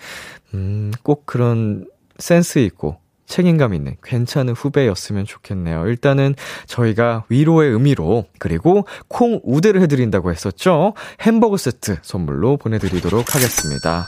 [0.55, 1.87] 음, 꼭 그런
[2.19, 5.87] 센스 있고 책임감 있는 괜찮은 후배였으면 좋겠네요.
[5.89, 6.35] 일단은
[6.67, 10.95] 저희가 위로의 의미로 그리고 콩 우대를 해드린다고 했었죠.
[11.21, 14.07] 햄버거 세트 선물로 보내드리도록 하겠습니다.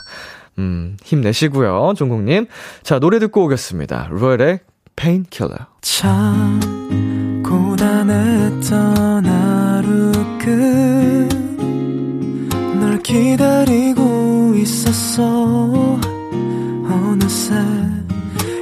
[0.57, 2.47] 음, 힘내시고요, 종국님.
[2.83, 4.09] 자, 노래 듣고 오겠습니다.
[4.11, 4.59] Ruel의
[4.95, 5.55] Painkiller.
[5.81, 6.59] 참
[7.45, 10.11] 고단했던 하루
[12.79, 15.99] 끝 널 기다리고 있었어
[16.89, 17.55] 어느새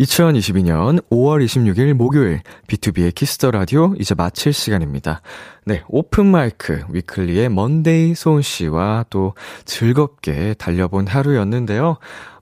[0.00, 5.20] 2022년 5월 26일 목요일 비투비의 Kiss the Radio 이제 마칠 시간입니다.
[5.66, 9.34] 네, 오픈 마이크 위클리의 먼데이 소은 씨와 또
[9.66, 11.98] 즐겁게 달려본 하루였는데요.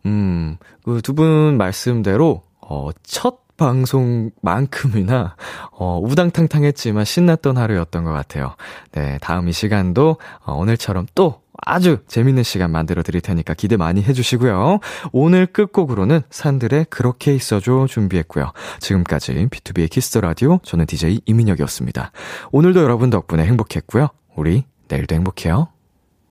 [0.06, 5.35] 음, 그 두 분 말씀대로 어, 첫 방송만큼이나
[5.72, 8.55] 어, 우당탕탕했지만 신났던 하루였던 것 같아요.
[8.93, 14.02] 네, 다음 이 시간도 어, 오늘처럼 또 아주 재밌는 시간 만들어 드릴 테니까 기대 많이
[14.02, 14.80] 해주시고요.
[15.12, 18.52] 오늘 끝곡으로는 산들의 그렇게 있어줘 준비했고요.
[18.80, 22.12] 지금까지 비투비의 Kiss the Radio 저는 DJ 이민혁이었습니다.
[22.52, 24.09] 오늘도 여러분 덕분에 행복했고요.
[24.36, 25.68] 우리 내일도 행복해요.